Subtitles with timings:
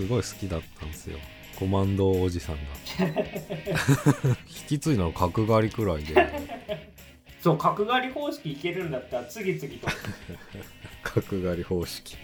[0.00, 1.18] すごい好きだったんですよ。
[1.58, 2.62] コマンドおじさんが。
[4.48, 6.14] 引き継いだの角刈りくらいで。
[7.42, 9.88] そう角刈り方式いけるんだったら次々と。
[11.20, 12.16] 角刈り方式。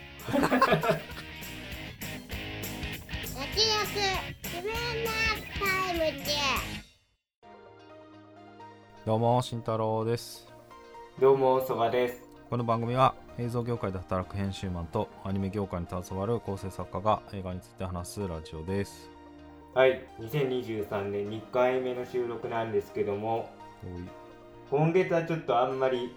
[9.04, 10.48] どうも慎太郎です。
[11.20, 12.22] どうも曽我です。
[12.48, 19.10] この番組は映像業界で働く編集マンとアニメ業界に携わる構成作家が映画について話すラジオです。
[19.74, 20.02] はい。
[20.20, 23.50] 2023年2回目の収録なんですけども
[24.70, 26.16] 今月はちょっとあんまり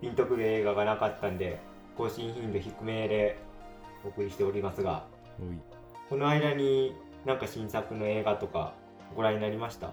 [0.00, 1.60] ピンとくる映画がなかったんで
[1.96, 3.38] 更新頻度低めで
[4.04, 5.04] お送りしておりますが
[6.08, 8.72] この間になんか新作の映画とか
[9.14, 9.92] ご覧になりました？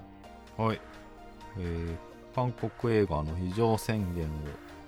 [0.58, 0.82] はい、
[1.60, 1.96] えー、
[2.34, 4.28] 韓国映画の非常宣言を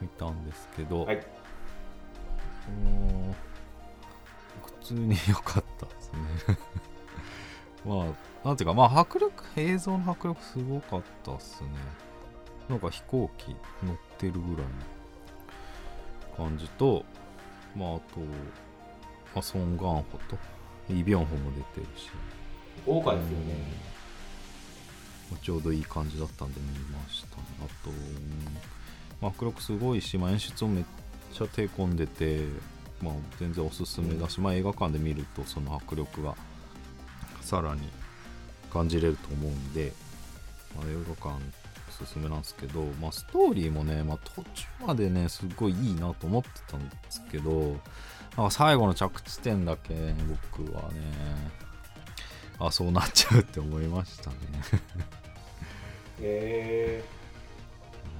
[0.01, 1.25] 見たんですけど、はい。
[4.63, 6.19] 普通に良かったですね。
[7.85, 11.69] まあなんていうかまあ迫力映像の迫力すごかったっすね。
[12.69, 14.65] なんか飛行機乗ってるぐらい
[16.37, 17.03] の感じと
[17.75, 20.37] まああと、まあ、ソン・ガンホと
[20.89, 22.09] イ・ビョンホも出てるし。
[22.85, 23.55] 豪華ですよね。
[25.31, 27.43] まあちょうどいい感じだったんで見ましたね。
[27.61, 28.78] あと、うん
[29.21, 30.83] まあ迫力すごいし、まあ、演出もめっ
[31.33, 32.41] ちゃ手込んでて、
[33.01, 36.35] まあ、全然おすすめだし、まあ、映画館で見るとその迫力が
[37.41, 37.81] さらに
[38.71, 39.91] 感じれると思うんで、
[40.75, 41.43] まあ、映画館
[41.89, 47.77] おすすめなんですけど、まあ、ストーリーもね、まあ、途中までねすごいいいなと思ってたんですけど
[48.37, 49.93] なんか最後の着地点だけ
[50.53, 50.99] 僕はね
[52.59, 54.35] あそうなっちゃうって思いましたね。
[56.21, 57.03] へ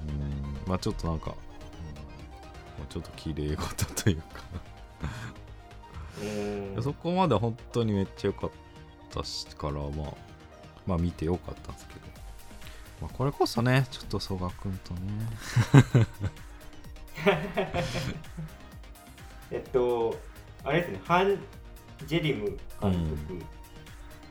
[0.07, 1.41] うんまあちょっとなんか、うんま
[2.83, 4.43] あちょっと綺麗事というか。
[6.81, 8.51] そこまで本当にめっちゃ良かっ
[9.09, 9.91] たしからまあ
[10.85, 12.01] まあ見て良かったんですけど、
[13.01, 14.99] まあ、これこそねちょっと曽我君とね。
[19.51, 20.15] えっと
[20.63, 21.37] あれですねハン・
[22.05, 22.45] ジェリム
[22.81, 23.43] 監督、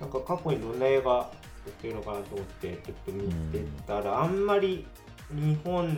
[0.01, 1.31] なんか過去にどんな映画
[1.65, 4.87] 撮ってるのかなと思ってちょっと見てたら、あんまり
[5.31, 5.95] 日本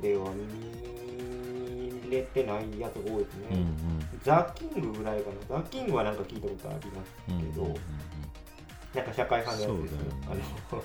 [0.00, 0.30] では
[2.04, 3.68] 見れてないやつが多いですね、うんうん。
[4.22, 5.58] ザ・キングぐらいかな。
[5.60, 7.62] ザ・キングはなんか聞いたことありますうんけど、
[8.94, 9.98] なんか社会派のやつですよ。
[9.98, 10.26] ね。
[10.26, 10.82] あの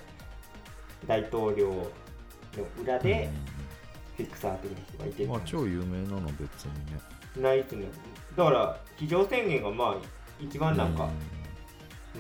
[1.07, 1.87] 大統領の
[2.81, 3.29] 裏うんで
[4.17, 6.99] フィクサー的な人がいてうんまあ超有名なの別にね。
[7.37, 7.85] ないっすね。
[8.35, 9.95] だから非常宣言がまあ
[10.39, 11.09] 一番なんか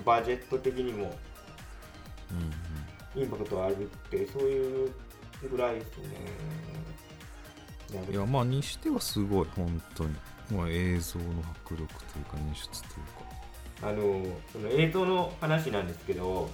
[0.05, 1.13] バジェット的にも
[2.31, 3.21] うん。
[3.21, 4.91] インパクトあるってそういう
[5.47, 6.07] ぐらいですね。
[8.11, 10.15] いやまあにしてはすごい本当に。
[10.51, 11.25] まあ映像の
[11.65, 13.87] 迫力というか演出というか。
[13.87, 16.49] あのその映像の話なんですけど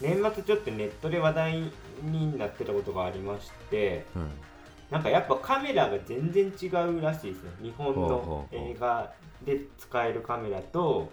[0.00, 4.30] 年末ちょっとネットで話題になってたことがありましてうん
[4.90, 7.50] なんかやっぱカメラが全然違うらしいですね。
[7.62, 9.12] 日本の映画
[9.44, 11.10] で使えるカメラと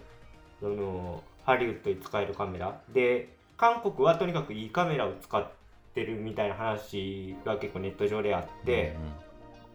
[0.60, 2.80] そのハリウッドで使えるカメラ。
[2.92, 5.50] で韓国はとにかくいいカメラを使っ
[5.94, 8.96] てるみたいな話が結構ネット上であって、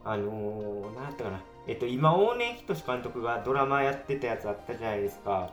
[0.04, 1.42] あのー、なんだったかな。
[1.68, 5.52] えっと今大根仁監督がドラマやってたやつあったじゃないですか。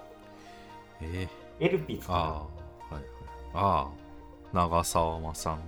[1.01, 1.29] うんえ
[1.61, 2.13] エルピスか？
[2.13, 2.47] なああは
[2.91, 3.05] いはい。
[3.55, 3.89] ああ
[4.53, 5.59] 長澤まさん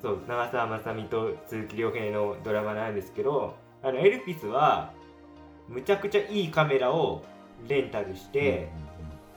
[0.00, 4.92] そう長澤まさみと鈴木亮平のドラマなんですけどあのエルピスは
[5.68, 7.24] むちゃくちゃいいカメラを
[7.68, 8.68] レンタルして、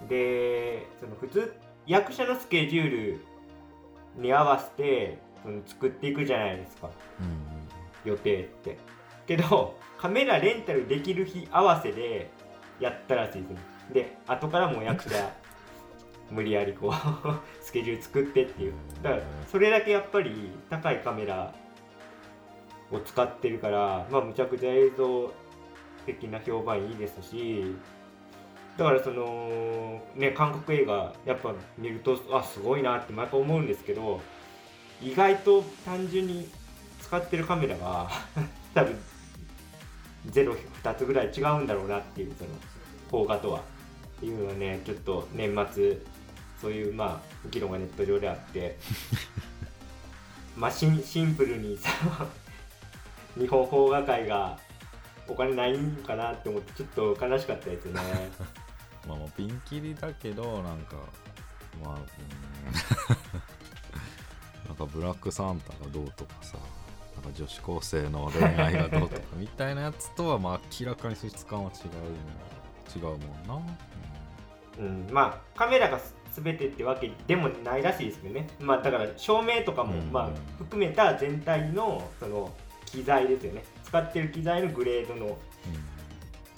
[0.10, 1.54] でその普通
[1.86, 3.26] 役者のスケジュール
[4.16, 6.90] に合わせてその作っていくじゃないですか。
[7.20, 7.32] うんうん。
[7.32, 7.66] うん
[8.06, 8.78] 予定って。
[9.28, 12.30] けどカメラレンタルできる日合わせで
[12.80, 13.58] やったらしいですね
[13.92, 15.34] で後からもう役者
[16.30, 16.94] 無理やりこう
[17.64, 18.74] スケジュール作ってっていう。
[19.02, 21.54] だからそれだけやっぱり高いカメラ
[22.92, 25.32] を使ってるからまあむちゃくちゃ映像
[26.06, 27.76] 的な評判いいですし
[28.78, 34.22] だからそのね韓国映画やっぱ見るとあすごいなって毎回思うんですけど
[35.02, 36.50] 意外と単純に
[37.02, 38.10] 使ってるカメラが
[38.74, 38.98] 多分
[40.32, 42.50] 02つぐらい違うんだろうなっていうその
[43.10, 45.98] 邦画とはっていうのはねちょっと年末
[46.60, 48.78] そういうまあ議論がネット上であって
[50.58, 51.90] まあシンシンプルにさ
[53.38, 54.58] 日本邦画界が
[55.28, 58.02] お金ないんかなって思ってちょっと悲しかったですね。
[59.08, 60.96] まあまあピンキリだけどなんか
[61.84, 62.02] まあ、うん。
[64.68, 66.58] なんかブラックサンタがどうとかさ
[67.16, 71.76] なんか女子高生の恋愛がどうとか みたいなやつとはまあ明らかに質感は違
[72.98, 73.62] う違うもんな、
[74.80, 78.48] うん、まあカメラがす全てってわけでもないらしいですけどね。
[78.60, 80.12] まあだから照明とかも、うん。
[80.12, 82.52] まあ含めた全体のその
[82.86, 83.64] 機材ですよね。
[83.84, 85.38] 使ってる機材のグレードの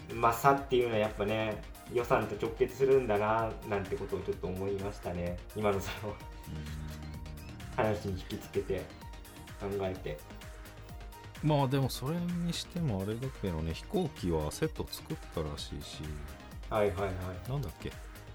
[0.09, 0.19] うん。
[0.19, 1.61] まあ差っていうのはやっぱね
[1.93, 5.37] 予算と直結するんだななんてことをちょっと思いましたね。
[5.55, 6.13] 今のその
[7.75, 8.83] 話に引きつけて
[9.59, 10.11] 考えて。
[10.11, 10.17] うん
[11.43, 16.01] まあでもそれにしてもあれだけどね飛行機はセット作ったらしいし。
[16.67, 17.13] はいはいはい。
[17.47, 17.91] なんだっけ？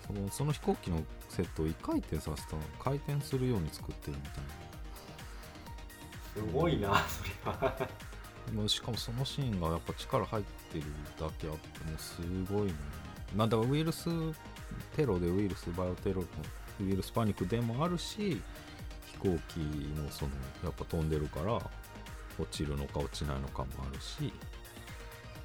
[0.06, 4.32] そのその飛行機のセットを1回転させたの回転するように作ってるみたい
[6.34, 7.74] すごいなそれは。
[8.46, 10.84] なもうしかもそのシーンがやっぱ力入ってる
[11.18, 12.20] だけあってもうす
[12.52, 12.74] ごいね
[13.36, 14.08] なんだからウイルス
[14.96, 16.26] テロでウイルスバイオテロの
[16.80, 18.40] ウイルスパニックでもあるし
[19.06, 19.58] 飛行機
[19.96, 20.32] のその
[20.64, 21.54] やっぱ飛んでるから
[22.38, 24.32] 落ちるのか落ちないのかもあるし。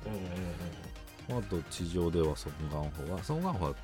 [0.06, 0.28] うんうんうん
[1.30, 3.76] あと地上ではソン・ガンホがソン・ガンホは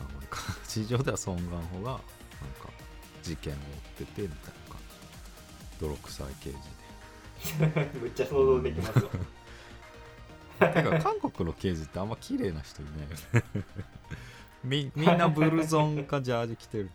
[0.00, 2.02] あんまりか 地上ではソン・ガンホがなんか
[3.22, 3.62] 事件を追っ
[3.98, 4.78] ててみたいな感
[5.70, 5.78] じ。
[5.78, 6.58] 泥臭い刑事
[8.00, 9.18] む っちゃ想像できますよで
[10.58, 13.64] てか韓国の刑事ってあんま綺麗な人いないよね。
[14.64, 16.92] みみんなブルゾンかジャージ着てるんで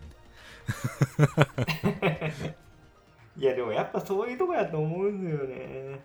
[3.37, 5.99] いやでもやっぱそういうとこやと思うんですよね。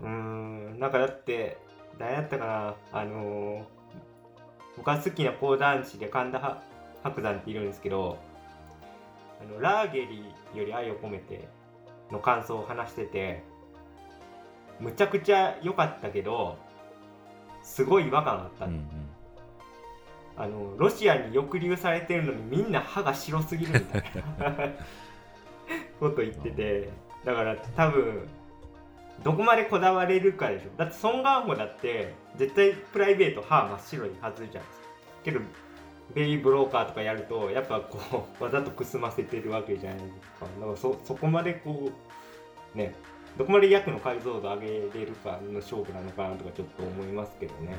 [0.00, 1.58] うーんなんかだって
[1.98, 2.74] 誰やったかな。
[2.92, 3.82] あのー
[4.76, 6.62] 僕が好きな講談師で神田は
[7.02, 8.18] 伯山っているんですけど
[9.40, 10.24] あのラーゲリ
[10.54, 11.46] より愛を込めて
[12.10, 13.42] の感想を話してて
[14.80, 16.56] むちゃくちゃ良かったけど
[17.62, 18.86] すごい違和感があった、うんうん。
[20.36, 24.02] あのロシアに抑留されてるのにみんな歯が白すぎるみたい
[24.38, 24.52] な。
[26.00, 26.90] こと言ってて。
[27.24, 28.28] だから多分
[29.22, 30.70] どこまでこだわれるかでしょ。
[30.76, 34.64] だってソン・ガンホだって絶対プライベート歯真っ白いはずじゃん
[35.24, 35.40] けど
[36.14, 40.46] ベリーブローカーとかやるとやっぱこうわざとくすませてるわけじゃないですか。
[40.60, 41.90] だからそそこまでこ
[42.74, 42.94] うね
[43.38, 47.76] どこまで役の解像度上げれるかの勝負なのかなとかちょっと思いますけどね。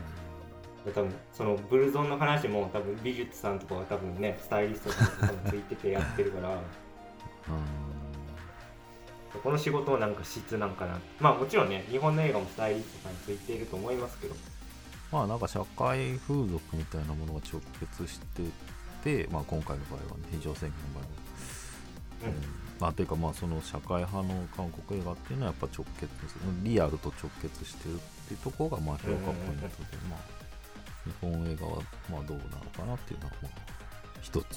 [0.93, 6.57] 多分そのブルゾンの話も多分美術さんとかが多分ねスタイリストさんとかもついててやってるから。
[9.31, 10.99] そこの仕事をなんか質なんかな。
[11.19, 14.35] まあもちろんね日本の映画もスタイリストさんについていると思いますけど。
[15.11, 18.43] まあなんか社会風俗みたいなものが直結して
[19.03, 22.35] て、まあ、今回の場合はね非常選挙の場合は。
[22.35, 27.97] うんまあ、ていうかまあその社会派の韓国映画っていうのはやっぱ直結するリアルと直結してるっ
[28.27, 30.19] ていうところがまあ評価ポイントで、まあ
[31.05, 31.81] 日本映画は
[32.11, 33.51] まあどうなのかなっていうのはまあ
[34.21, 34.49] 一つのね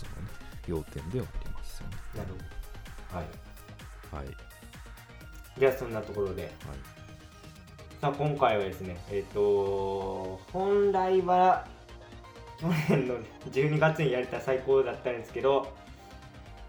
[0.67, 1.97] 要点ではありますよね。
[2.17, 3.17] なるほど。
[3.17, 3.27] はい。
[4.17, 4.27] はい。
[4.27, 4.37] はい
[5.59, 6.51] じゃあそんなところで。
[8.01, 11.65] さあ今回はですねえっ、と本来は
[12.59, 13.19] 去年の
[13.53, 15.76] 12月にやれたら最高だったんですけど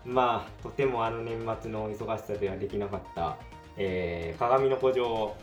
[0.07, 3.37] まあとてもあの年末の忙しさではできなかった、
[3.75, 5.35] えー鏡の古城を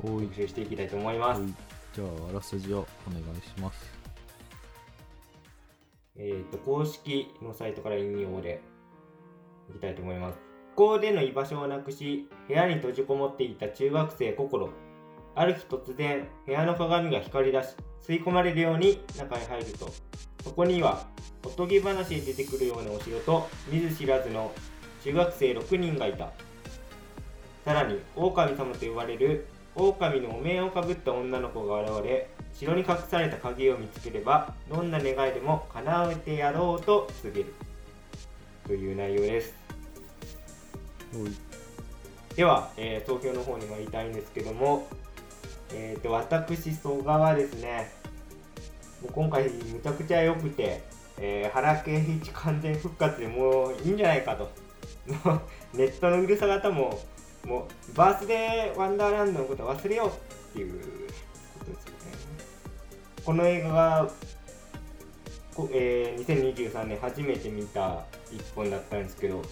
[0.00, 1.50] 復習していきたいと思います、はい
[1.94, 3.94] じゃああらすじをお願いします
[6.16, 8.60] えー、と公式のサイトから引用で
[9.70, 10.38] いきたいと思います。
[10.74, 14.70] 学校での居場所をなくし、部屋に閉じこもっていた中学生心。
[15.36, 19.90] ある日突然、部屋の鏡が光り出し、吸い込まれるように中へ入ると、
[20.42, 21.06] そこには、
[21.44, 24.52] おとぎ話で出てくるようなお城と、見ず知らずの
[25.02, 26.30] 中学生6人がいた。
[27.64, 29.46] さらに、狼様と呼ばれる
[29.76, 37.54] 狼のお面をかぶった女の子が現れ城に隠された鍵を見つければどんな願いでも叶えてやろうと告げる。
[38.66, 39.54] という内容です。
[42.34, 44.86] では、えー投票の方に参りたいんですけども、
[45.72, 47.92] えー、と私曽我はですね
[49.02, 50.82] もう今回むちゃくちゃ良くて、
[51.18, 54.50] えー原敬一完全復活でもういいんじゃないかと。
[55.24, 55.34] も
[55.74, 56.98] うネットのうるさ方も
[57.44, 60.12] もうバースデーワンダーランドのこと忘れようっ
[60.54, 60.72] ていう
[61.58, 61.96] ことですよね。
[63.24, 64.10] この映画が、
[65.54, 69.42] こえー2023年初めて見た一本だったんですけど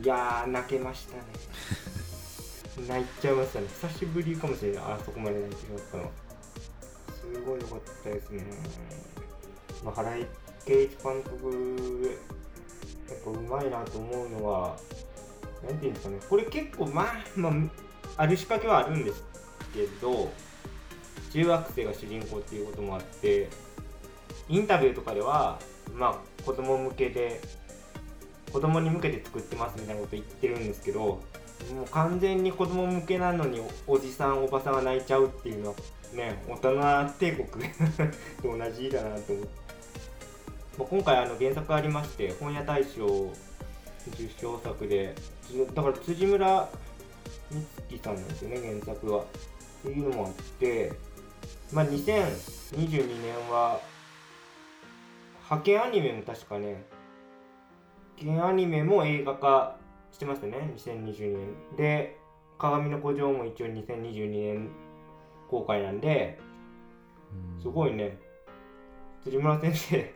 [0.00, 1.22] いやー泣けましたね。
[2.88, 3.66] 泣いちゃいましたね。
[3.68, 4.84] 久しぶりかもしれない。
[4.84, 6.10] あそこまで泣いてしまったの。
[7.34, 8.44] すごい良かったですね、
[9.84, 10.26] まあ、原井
[10.66, 12.18] 圭一監督
[13.08, 14.76] やっぱうまいなと思うのは
[15.64, 16.18] なんていうんですかね。
[16.28, 17.52] これ結構まあ、まあ、
[18.18, 19.24] ある仕掛けはあるんです
[19.72, 20.30] けど
[21.32, 23.48] 中学生が主人公っていうこともあって
[24.48, 25.58] インタビューとかでは
[25.94, 27.40] まあ子供向けで
[28.52, 31.20] 子供に向けて作ってますみたいなこと言ってるんですけども
[31.82, 35.74] う完全に子供向けなのにおじさんおばさんが泣いちゃうっていうのは
[36.14, 37.64] ね大人帝国
[38.42, 39.65] と 同じだなと思って、
[40.84, 43.32] 今回あの原作ありまして本屋大賞
[44.08, 46.68] 受賞作でつだから辻村
[47.50, 49.22] 美月さんなんですよね原作は。
[49.22, 49.24] っ
[49.82, 50.92] ていうのもあって
[51.72, 53.80] まあ2022年は
[55.44, 56.84] 派遣アニメも確かね
[58.18, 59.76] 派遣アニメも映画化
[60.12, 61.76] してましたね2022年。
[61.76, 62.18] で
[62.58, 64.70] 鏡の古城も一応2022年
[65.48, 66.38] 公開なんで
[67.56, 67.62] うん。
[67.62, 68.18] すごいね。
[69.22, 70.15] 辻村先生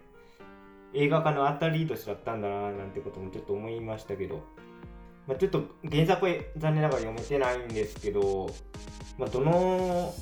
[0.93, 4.43] 映画化のアタリードしちゃったんだななんてこともちょっと思いましたけど、
[5.27, 8.53] まあ、ちょっと原作は残念ながら読めてないんですけど、
[9.19, 10.13] まあ、どの程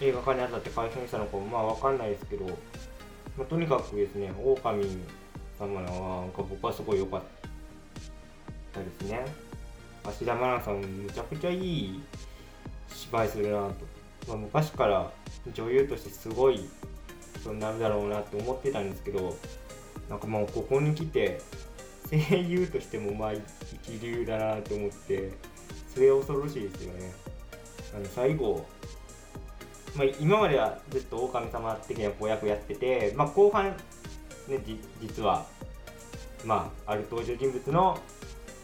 [0.00, 2.52] 度映画化にあたって改変したのかまあわかんないですけど、ま
[3.42, 4.84] あ、とにかくですね狼
[5.58, 7.22] 様はなんか僕はすごい良かっ
[8.72, 9.24] たですね。
[10.02, 12.02] 芦田愛菜さんむちゃくちゃいい
[12.88, 13.74] 芝居するなと、
[14.28, 15.10] まあ、昔から
[15.52, 16.68] 女優としてすごい
[17.40, 19.36] 人になるだろうなって思ってたんですけど
[20.08, 21.40] なんかもうここに来て
[22.10, 25.32] 声優としてもまあ一流だなと思って
[25.94, 27.12] それ恐ろしいですよね。
[27.94, 28.64] あの最後、
[29.96, 33.76] まあ、今まではずっと狼様的な子役やってて、まあ、後半
[34.48, 34.60] ね
[35.00, 35.46] 実は
[36.44, 37.98] まあある登場人物の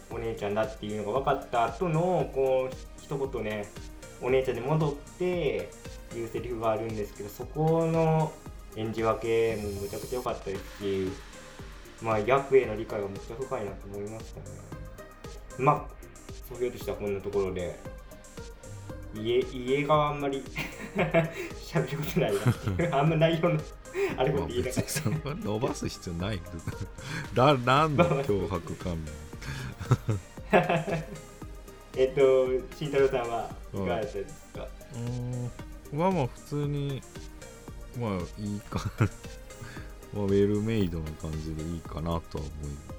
[0.09, 3.67] お姉ちゃんだっていうのが分かった後のこう一言ね
[4.21, 5.69] お姉ちゃんに戻って
[6.13, 8.31] 言うセリフがあるんですけどそこの
[8.77, 11.11] 演じ分けもむちゃくちゃ良かったですし
[12.01, 14.45] まあ役への理解がめっちゃ深いなと思いましたね。
[15.57, 15.97] まあ
[16.47, 17.79] そういうとしてはこんなところで
[19.15, 20.43] 家家があんまり
[21.59, 22.39] 喋ることないな。
[22.39, 23.59] っていうあんま内容の
[24.15, 26.41] あれこまあと言いな別がらにその伸ばす必要ない。
[27.33, 28.97] だ何の脅迫観
[31.97, 35.03] えっと慎太郎さんはいかがだったですか、念
[35.91, 35.99] うん。
[35.99, 37.01] まあまあ普通に
[37.99, 38.79] まあいいか。
[40.13, 42.49] まあウェルメイドな感じでいいかなとは思い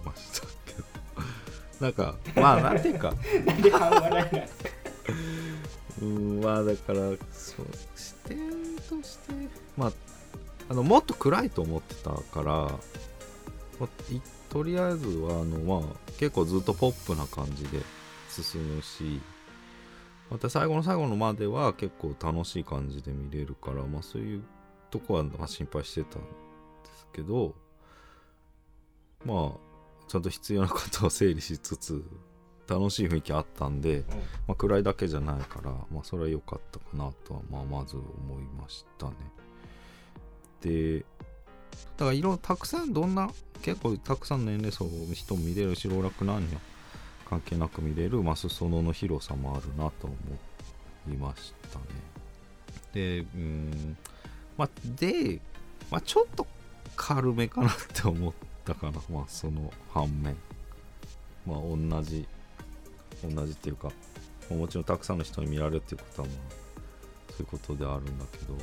[0.05, 0.85] ましたけど。
[1.81, 3.15] なんか まあなんていうか。
[3.47, 4.43] なんで半笑いな
[6.01, 6.99] うんまあだから
[7.33, 8.39] そう視点
[8.89, 9.33] として
[9.77, 9.93] まあ
[10.69, 12.43] あのもっと暗いと思ってたから、
[13.81, 17.81] まあいとりあえずはあのまあ結構ずっとポップな感じで
[18.29, 19.21] 進むし
[20.31, 24.43] また最後の最後のまでは結構楽しい感じで見れるからまあそういう
[24.91, 26.27] とこはまあ心配してたんで
[26.97, 27.55] すけど
[29.25, 29.69] まあ
[30.09, 32.05] ちゃんと必要なことを整理しつつ
[32.69, 34.05] 楽しい雰囲気あったんで、
[34.47, 38.05] まあ、暗いだけじゃないから、まあ、それは良かったかなとは、まあ、まず思
[38.39, 39.15] いましたね。
[40.61, 41.05] で、だ
[42.01, 43.31] からいろいろたくさん、どんな、
[43.63, 46.47] 結構たくさんの年齢層の人も見れるし、老若男女
[47.29, 50.17] 関係なく見れる、まあ、裾野の広さもあるなと思
[51.11, 51.85] いましたね。
[52.93, 53.97] で、うーん、
[54.59, 55.41] まあ、で、
[55.91, 56.47] まあ、ちょっと
[56.97, 58.33] 軽めかなって思っ
[58.65, 60.37] たかな、まあ、その反面。
[61.47, 62.29] まあ、同じ
[63.25, 63.91] 同じっていうか
[64.51, 66.53] もちろんたくさんの人に見られるっていうことはまあ
[67.31, 68.55] そういうことであるんだけど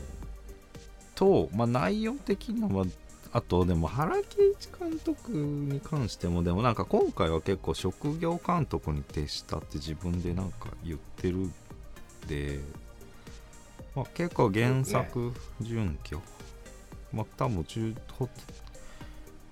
[1.15, 2.85] と、まあ、内容的には、
[3.31, 11.53] あ、とでも原敬一監督に関してもでもなんか今回は結構職業監督に徹したって自分でなんか言ってるん
[12.27, 12.59] で、
[13.95, 16.21] まあ、結構原作準拠、
[17.13, 18.29] まあ多分中ほ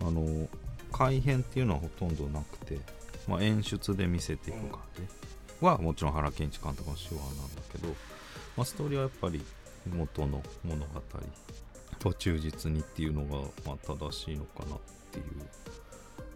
[0.01, 0.47] あの
[0.91, 2.79] 改編っていうのはほとんどなくて
[3.27, 5.65] まあ、演出で見せていく感じ。
[5.65, 7.87] はもちろん原健一監督の手話なんだけど、
[8.57, 9.41] まあ、ストーリーはやっぱり
[9.87, 11.01] 元の物語。
[11.99, 14.79] と忠実にっていうのがまあ正しいのかなっ
[15.11, 15.25] ていう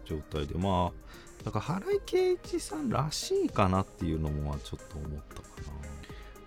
[0.06, 0.54] 状態で。
[0.54, 5.77] まあだから原井圭一さんらしいかなっていうのもまあちょっと思ったかな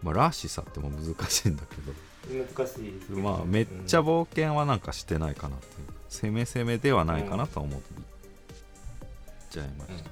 [0.03, 1.93] まあらしさっても難しいんだけど。
[2.29, 6.01] 難しいですけどまあめっちゃ冒険はなんかしてないかなっていう。
[6.09, 8.11] 攻め攻めではないかなとは思って
[9.51, 10.09] ちゃいました、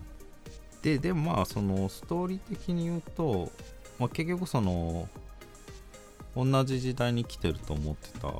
[0.83, 3.49] ででもまあそのストーリー的に言うと、
[3.97, 5.07] まあ、結局その
[6.35, 8.31] 同じ時代に来てると思ってた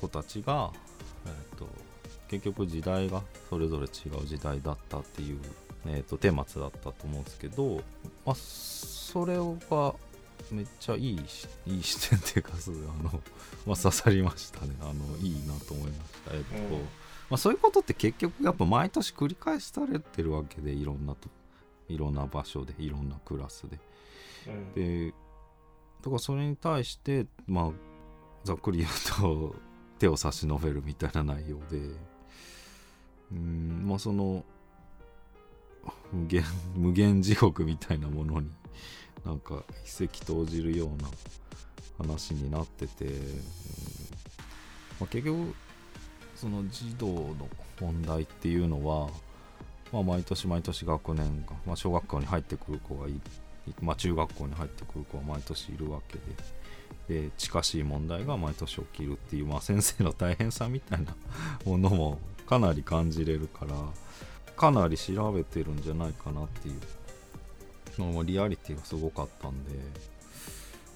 [0.00, 0.70] 子たちが、
[1.26, 1.66] えー、と
[2.28, 5.38] 結局時代がそれぞれ違う時代だったっていう、
[5.86, 7.82] えー、と顛末だったと思うんですけど、
[8.24, 9.94] まあ、それが
[10.50, 13.10] めっちゃいいし いい視点っていうかそうあの、
[13.66, 14.74] まあ、刺さりましたね。
[14.80, 16.82] あのいいなと思いました、えっとうん。
[16.82, 16.88] ま
[17.30, 21.28] あ、そういうことって結局やっぱ毎年繰り返されてるわけでいろんなと
[21.88, 23.78] いろんな場所でいろんなクラスで。
[24.46, 24.72] うん。
[24.74, 25.14] で
[26.02, 27.70] だからそれに対してまあ
[28.44, 29.56] ざっくり言うと
[29.98, 32.14] 手を差し伸べるみたいな内容で。
[33.32, 34.44] うんまあその
[36.12, 38.50] 無限無限地獄みたいなものに
[39.24, 41.08] なんか一石投じるような
[41.98, 43.12] 話になってて、うん。
[45.00, 45.54] まあ、結局
[46.34, 47.48] その児童の
[47.80, 49.08] 問題っていうのは、
[49.92, 53.12] まあ、毎年毎年学年が、まあ、小学校に入ってくる子がい
[53.80, 56.64] まあ、中学校に入ってくる子は毎年いるわけで。
[57.08, 61.14] で近しい問題が毎年起きるっていう、まあ、先生の大変さみたいな
[61.66, 63.74] ものもかなり感じれるから
[64.56, 66.80] かなり調べてるんじゃないかなっていう。
[67.98, 69.72] のリアリティがすごかったんで、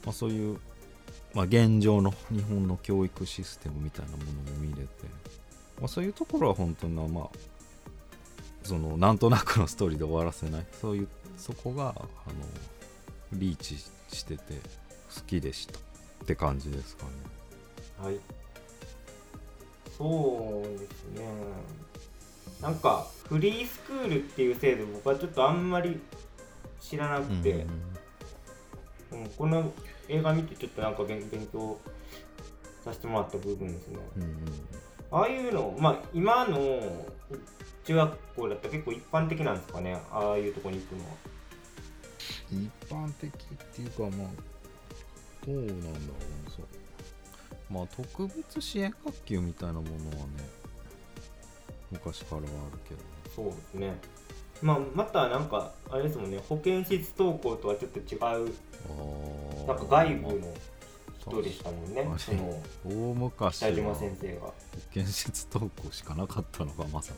[0.04, 0.58] まあ、そういう、
[1.34, 4.88] まあ、現状の日本の教育システムみたいなものも見れて、
[5.78, 7.28] まあ、そういうところは本当にまあ
[8.62, 10.66] そのなんとなくのストーリーで終わらせない。
[10.80, 12.06] そういうそこがあの
[13.32, 14.54] リーチしてて
[15.14, 15.78] 好きでした。
[15.78, 17.10] って感じですかね。
[18.02, 18.20] はい。
[19.96, 21.26] そうですね。
[22.60, 26.00] なんかフリースクールっていう制度僕はちょっとあんまり
[26.88, 27.66] 知らなくて、
[29.12, 29.26] うん。
[29.36, 29.72] この
[30.08, 30.94] 映画見てちょっとなん。
[30.94, 31.78] か勉勉強
[32.84, 34.22] させてもらった部分ですね、うん。
[34.22, 34.30] うん。
[35.10, 36.58] ああいうのまあ今の
[37.84, 39.56] 中学校だったら結構一般的なん。
[39.58, 41.10] ですかねああいうとこに行くのは
[42.50, 44.28] 一般的っていうかまあ
[45.46, 45.68] どうなん。
[45.68, 46.00] だろうね
[46.56, 46.66] そう
[47.70, 50.48] まあ特別支援学級みたいなものはね
[51.90, 53.00] 昔からはあるけど
[53.34, 53.94] そうですね
[54.62, 58.50] まあまたなんかあれですもんね保健室登校とはちょっと違う
[59.66, 60.54] なんか外部の
[61.18, 64.40] 人でしたもんねまあその大昔北島は先生が。
[64.40, 64.54] 保
[64.92, 67.12] 健室登校しかなかったのがまさ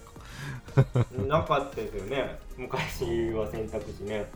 [0.75, 1.05] か。
[1.29, 2.39] なかったですよね。
[2.57, 4.27] 昔は選択肢ね。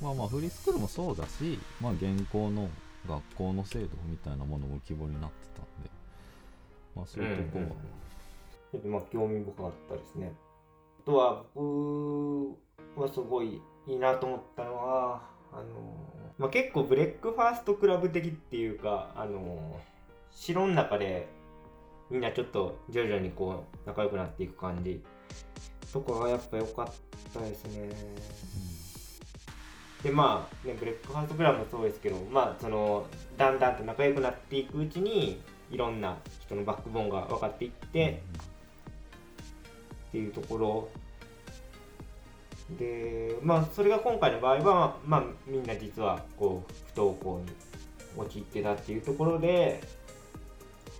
[0.00, 2.68] まあまあフリースクールもそうだしまあ現行の
[3.06, 5.90] 学校の制度みたいなものも浮き彫りになってたんで。
[6.96, 7.76] まあそういうとこは、うんうんうん。
[8.72, 10.32] ちょっとまあ興味深かったですね。
[10.32, 10.49] あ
[11.10, 15.64] とは僕はすごいいいなと思ったのはあの
[16.38, 19.78] まあ、結構ブレックファーストクラブ的っていうかあの
[20.30, 21.28] 城の中で
[22.08, 25.02] みんなちょっと徐々にこう仲良くなっていく感じ
[25.92, 26.94] とかがやっぱ良かっ
[27.34, 27.90] たですね。
[30.02, 33.04] でまあねブレックファーストクラブもそうですけどまあその
[33.36, 38.22] だんだんと仲良くなっていくうちにいろんな人のバックボーンが分かっていって
[40.08, 40.88] っていうところ
[42.78, 47.52] でまあそれが今回の場合はまあみんな実はこう不登校に
[48.16, 49.80] 陥ってたっていうところで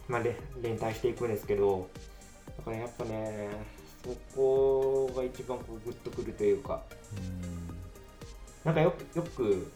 [0.08, 1.88] まあれ連帯していくんですけど
[2.58, 3.48] だからやっぱね
[4.04, 6.82] そこが一番こうグッとくるというか
[8.64, 9.70] なんかよくよく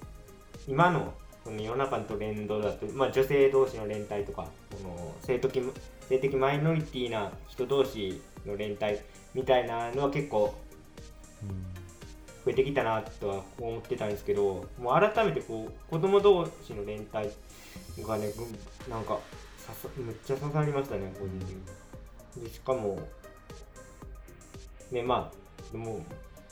[0.66, 1.12] 今の
[1.44, 5.60] この世の中のトレンドだと、まあ、女性同士の連帯とかこの性的
[6.08, 8.98] 性的マイノリティな人同士の連帯
[9.34, 10.54] みたいなのは結構
[12.44, 17.30] 増えてきたなとは思ってたんですけどもう改めてこう子供同士の連帯
[18.06, 18.30] がね
[18.86, 19.18] ぐなんか
[19.96, 22.44] めっちゃ刺さりましたね個人的に。
[22.44, 22.98] でしかも
[24.90, 26.04] ねまあでも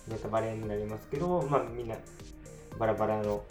[0.08, 1.96] ネタバレになりますけどまあみんな
[2.78, 3.44] バラバラの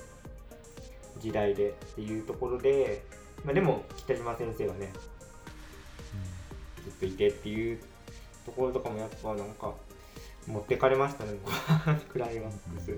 [1.20, 3.04] 時代でっていうところで、
[3.46, 4.92] まあ、でも北島先生がね
[6.84, 7.80] ずっといてっていう
[8.46, 9.74] ところとかもやっぱなんか
[10.48, 11.32] 持ってかれましたね。
[12.10, 12.98] クライマックス。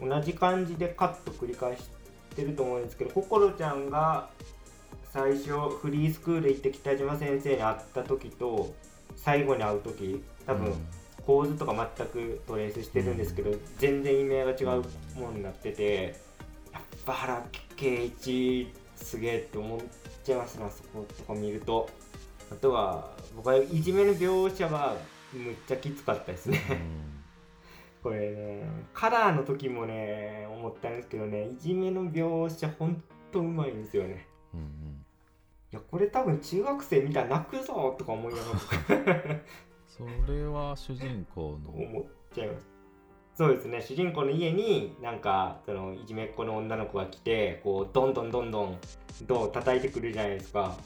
[0.00, 1.90] 同じ感じでカット繰り返し
[2.34, 4.30] てると思うんですけど心ちゃんが
[5.12, 8.74] 最初フリースクール行って北島先生に会った時と
[9.16, 10.72] 最後に会う時多分
[11.26, 14.82] 構図とか全くトレースしてるんですけど全然意味合いが違う
[15.20, 16.16] ものになってて
[16.72, 19.80] やっぱ原敬一すげえって思っ
[20.24, 21.88] ちゃいますねあそことか見ると。
[22.50, 24.96] あとは僕はいじめの描写は
[25.32, 26.60] むっちゃきつかったですね。
[28.02, 28.62] これね
[28.94, 34.26] カラーの時もね思ったんですけどねいじめの描写ほんとうまいんですよね。
[34.54, 34.66] うんうん。
[35.72, 39.40] いやこれ多分中学生見たら泣くぞとか思いながら。
[39.86, 41.70] それは主人公の。
[41.70, 42.66] 思っちゃいます。
[43.34, 48.78] そうですね主人公の家になんかそのいじめっ子の女の子が来てこうどんどんどんどん
[49.22, 50.76] どう叩いてくるじゃないですか。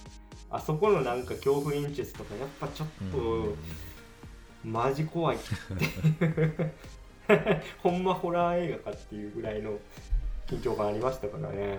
[0.50, 3.54] あそこのなんか恐怖演出とかやっぱちょっと、うん
[4.64, 5.36] マジ怖い。
[5.36, 5.40] っ
[5.78, 6.72] ていう
[7.82, 9.78] ほんまホラー映画かっていうぐらいの
[10.46, 11.78] 緊張感ありましたからね。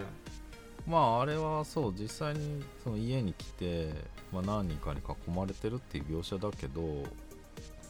[0.88, 3.90] まああれはそう実際にその家に来て、
[4.32, 7.04] まあ、何人かに囲まれてるっていう描写だけど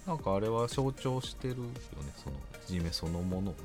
[0.07, 1.71] なんかあれは象徴してるよね。
[2.15, 3.59] そのいじめそのものをね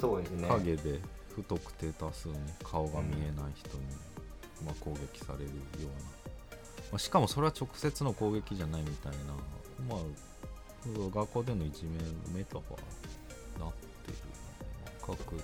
[0.00, 0.48] そうですね。
[0.48, 0.98] 影で
[1.34, 3.84] 不特定多数に顔が見えない人に、
[4.64, 5.50] まあ、攻撃されるよ
[5.82, 5.90] うな、
[6.90, 9.18] まあ、しかもそれは直接の攻撃じゃないみたいな。
[9.88, 10.27] まあ
[10.86, 12.64] 学校でのいじめのメタファー
[13.58, 15.42] になってるよね拡大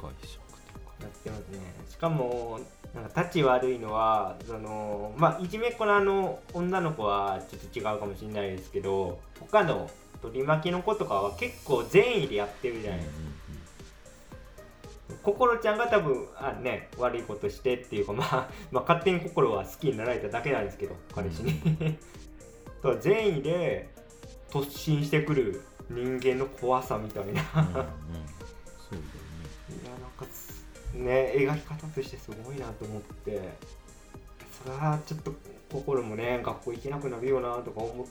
[0.00, 0.38] 解釈
[0.72, 1.58] とかやってますね。
[1.88, 2.60] しかも
[2.94, 9.90] なんか立ち悪いのはそのまあいじめっ子のあの女の子はちょっと違うかもしれないですけど他の
[10.22, 13.00] 取り巻きの子とかは結構善意でやってるじゃない。
[13.00, 13.16] ですか、
[15.22, 21.98] 心ちゃんが多分あね悪いことしてっていうか、まあ、 まあ勝手に心は好きになられただけなんですけど彼氏に。
[22.82, 23.88] と善意で
[24.54, 27.30] 突進してくる人間の怖さみたいな。
[27.30, 27.90] うんそうだよね。
[29.82, 30.64] いやなんかす
[30.94, 33.40] ね描き方としてすごいなと思って。
[34.62, 35.34] それはちょっと
[35.72, 38.06] 心もね学校行けなくなるよなとか思っ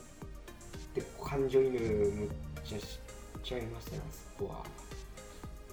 [0.94, 2.28] て感情移入むっ
[2.62, 3.00] ちゃし
[3.42, 4.02] ちゃいましたね
[4.38, 4.62] そこは。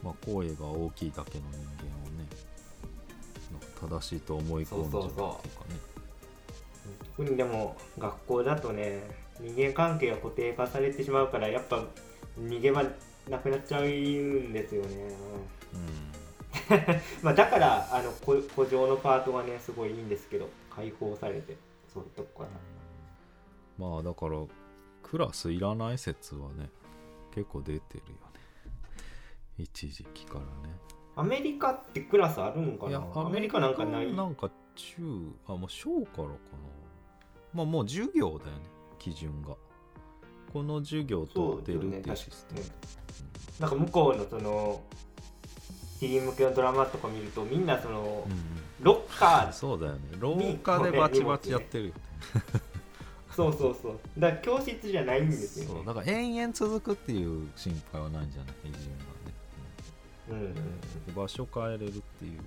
[0.01, 5.41] まあ声が大きいだけの人間をね正しいと思い込んじゃうっていうかね。
[7.17, 11.83] 特にでも学校だとね人間関係が固定化されてしまうからやっぱ
[12.39, 12.83] 逃げ場
[13.29, 15.15] なくなっちゃうんですよね。
[17.23, 21.55] まあだからあのこ古城のパートがねすごいいいんですけど解放されて
[21.93, 22.49] そういうとこから。
[23.77, 24.37] まあだから
[25.03, 26.69] クラスいらない説はね
[27.33, 28.39] 結構出てるよね。
[29.57, 30.45] 一時期からね。
[31.15, 33.05] アメリカってクラスあるんかな？
[33.15, 34.13] アメリカなんかない？
[34.13, 34.95] なんか中
[35.47, 36.29] あもう小からかな。
[37.53, 38.63] まあもう授業だよね
[39.01, 39.55] 基準が。
[40.53, 42.65] この授業と出るっていうシステム、
[43.59, 44.81] なんか向こうのその
[46.01, 48.39] ティーン向けのドラマとか見るとみんなそのうんうん。
[48.81, 49.99] ロッカーそうだよね。
[50.19, 52.01] 廊下でバチバチやってるよね。
[53.35, 53.99] そうそうそう。
[54.19, 55.71] だから教室じゃないんですよね。
[55.75, 55.85] そう。
[55.85, 58.69] だから延々続くっていう心配はないんじゃない？
[58.69, 58.87] いじ
[60.29, 60.57] めうんうん
[61.07, 61.15] うん。
[61.15, 62.39] 場所変えれるっていう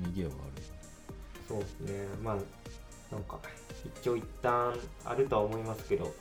[0.00, 0.62] 逃げはある
[1.46, 2.06] そうですね。
[2.22, 2.38] まあ
[3.12, 3.38] なんか
[3.84, 6.12] 一長一短あるとは思いますけど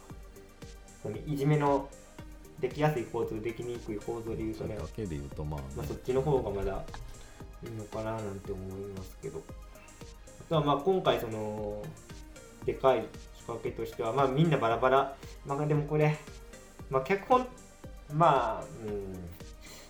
[1.02, 1.88] そのいじめの
[2.60, 5.68] できやすい構造できにくい構造で言うとねそれだけで言うとまあ、ね。
[5.78, 6.84] まあ、そっちの方がまだ
[7.64, 9.42] いいのかななんて思いますけど。
[10.42, 11.82] あとはまあ今回その
[12.66, 15.16] でかい仕掛けとしてはまあみんなバラバラ。
[15.46, 16.18] まあでもこれ
[16.90, 17.48] まあ脚本
[18.14, 19.16] まあうん。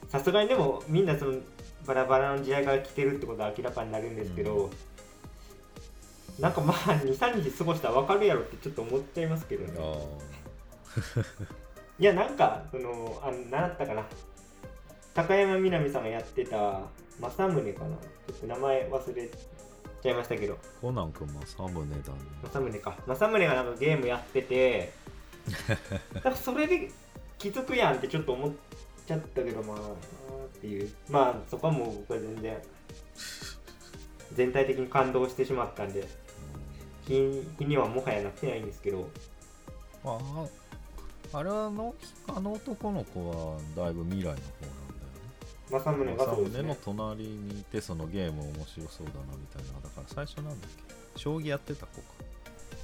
[0.07, 1.39] さすがにでもみんなその
[1.85, 4.69] バラバラの時代が来てるってことは明らかになるんですけど、
[6.39, 9.79] なんかまあ23日過ごしたら分かるやろってちょっと思っちゃいますけどね。
[9.79, 9.97] あ
[11.99, 14.05] いやなんかそのあの何だったかな。
[15.13, 16.81] 高山みなみさんがやってた
[17.19, 17.97] 政宗かな。
[18.27, 19.29] ちょっと名前忘れ
[20.01, 20.53] ちゃいましたけど。
[20.53, 22.19] ーコナン君もサムネだね。
[22.43, 22.97] 政宗か。
[23.05, 24.93] 政宗がなんかゲームやってて。
[26.13, 26.89] なんかそれで
[27.37, 28.51] 気づくやんってちょっと思っ
[29.05, 30.91] ちゃったけどまあっていう。
[31.09, 32.57] まあそこはもう僕は全然
[34.33, 36.07] 全体的に感動してしまったんで
[37.05, 39.09] 気にはもはやなってないんですけど。
[40.03, 40.19] ま
[41.33, 41.95] ああれはの
[42.27, 44.41] あの男の子はだいぶ未来の方なんだよ
[45.15, 45.71] ね。
[45.71, 46.77] 政宗がそうですね。
[46.83, 49.79] 隣にいてそのゲーム面白そうだなみたいな。
[49.81, 50.57] だから最初なんだっ
[51.15, 51.19] け？
[51.19, 52.21] 将棋やってた子か。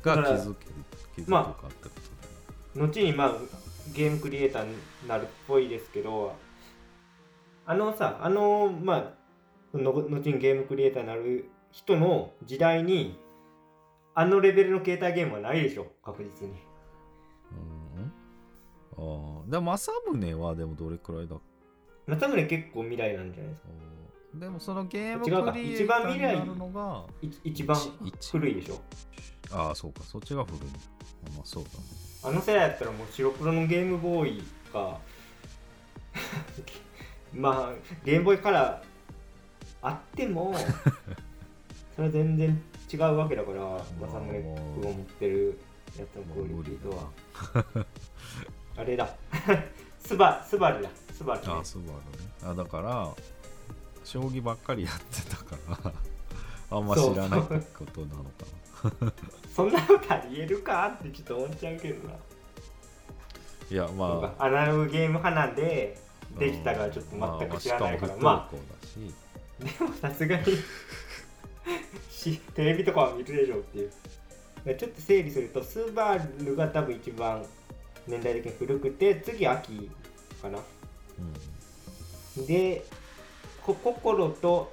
[0.03, 0.73] が気づける
[1.15, 2.01] 気づくかまってこと
[2.77, 3.35] だよね後にまあ
[3.93, 4.75] ゲームクリエイターに
[5.07, 6.33] なるっぽいですけど
[7.65, 9.13] あのさあのま
[9.73, 13.17] あの後にゲームクリエイターになる人の時代に
[14.19, 16.55] あのレベルの携帯ゲームはないでしょ確実に。
[17.51, 19.37] うん。
[19.37, 21.35] ああでも政宗はでもどれくらいだ？
[22.07, 23.69] 政宗結構未来なんじゃないですか。
[24.39, 28.81] でもそのゲームクリエイターになるのがい一番一古いでしょ。
[29.51, 30.01] ああそうか。
[30.03, 30.59] そっちが古い
[31.35, 31.75] まあそうだね。
[32.23, 34.99] あの世代やったらもう白黒のゲームボーイか
[37.35, 40.55] まあゲームボーイカラーあっても
[41.95, 42.59] それは全然
[42.91, 43.59] 違うわけだから
[43.99, 45.59] 政宗君が持ってる
[45.97, 47.85] やつのクオリティとは。
[48.77, 49.09] あれだ。
[49.99, 50.89] スバスバルだ。
[51.13, 51.47] スバル、ね。
[51.47, 51.95] あ、スバルね。
[52.43, 53.09] あだから
[54.03, 55.93] 将棋ばっかりやってたから
[56.77, 59.13] あんま知らないことなのかな。
[59.53, 62.15] そんなことありえるかってちょっと思っちゃうけどな、
[63.71, 64.45] いやまあか。
[64.45, 65.99] アナログゲーム派なんで
[66.37, 68.15] デジタルはちょっと全く知らないから。
[68.17, 69.15] まあしかも不登校だし。
[69.19, 69.27] あ
[69.63, 70.43] でもさすがに
[72.09, 73.91] し テレビとかは見るでしょうっていう。
[74.77, 77.45] ちょっと整理するとスバルが多分一番
[78.05, 79.89] 年代的に古くて次秋
[80.41, 80.59] かな。
[82.45, 82.83] で
[83.63, 84.71] こ心と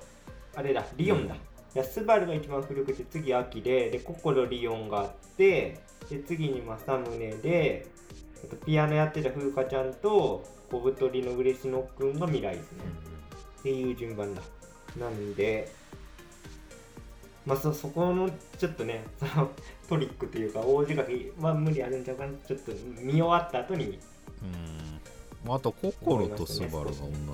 [0.54, 1.40] あれだリオンだ、うん。
[1.40, 1.42] い
[1.74, 5.78] やスバルが一番古くて次秋でで心リオンがあって
[6.10, 7.86] で次に政宗で
[8.44, 12.78] あとピアノやってた風花ちゃんと小太りの嬉野くんが未来ですね、
[13.60, 14.42] っていう順番だ。
[14.98, 15.70] なんで
[17.46, 18.28] まあそそこの
[18.58, 19.50] ちょっとね その
[19.88, 22.32] トリックというか大仕掛けは無理あるんちゃうかな。
[22.46, 23.84] ちょっと見終わった後に。
[23.84, 23.88] う
[25.46, 26.88] ん、うん、あと心とスバルが同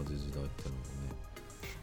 [0.08, 0.90] じ時代ってのもね。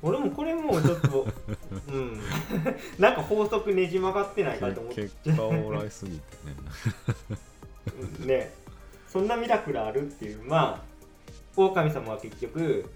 [0.01, 1.27] 俺もこれもうちょっと
[1.87, 2.19] うん。
[2.99, 5.03] なんか法則ねじ曲がってないかと思って。
[5.03, 6.25] 結果オーライすぎて
[8.25, 8.27] ね。
[8.27, 8.53] ね。
[9.07, 10.43] そんなミラクルあるっていう。
[10.43, 10.87] まあ
[11.55, 12.89] 狼様は結局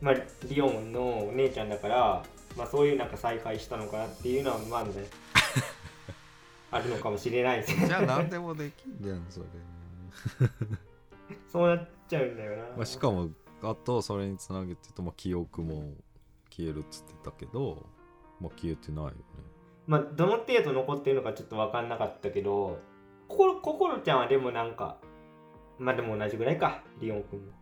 [0.00, 0.14] まあ
[0.44, 2.24] リオンのお姉ちゃんだから
[2.56, 4.90] まあそういうなんか再会したのかなっていうのはまあね
[6.70, 9.46] あるのかもしれないですじゃあ何でもできんじゃんそれ、
[11.50, 13.30] そうなっちゃうんだよな、まあ、しかも
[13.62, 15.94] あとそれにつなげてと、まあ、記憶も
[16.50, 17.86] 消えるっつってたけど、
[18.40, 19.16] まあ、消えてないよね。
[19.86, 22.78] まあどの程度残ってるのかちょっと分かんなかったけど
[23.26, 24.98] こころこころちゃんはでもなんか
[25.78, 27.52] まあでも同じぐらいかリオン君も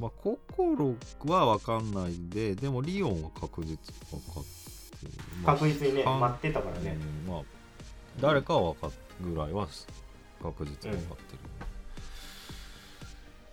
[0.00, 3.76] まあ心は分かんないんででもリオンは確実
[4.10, 4.44] 分かっ
[4.98, 5.12] てる、
[5.44, 6.96] まあ確実にね半待ってたからね。
[7.26, 7.42] うんまあ
[8.20, 8.90] 誰かは分かっ
[9.22, 9.68] ぐらいは
[10.42, 11.36] 確実に分かって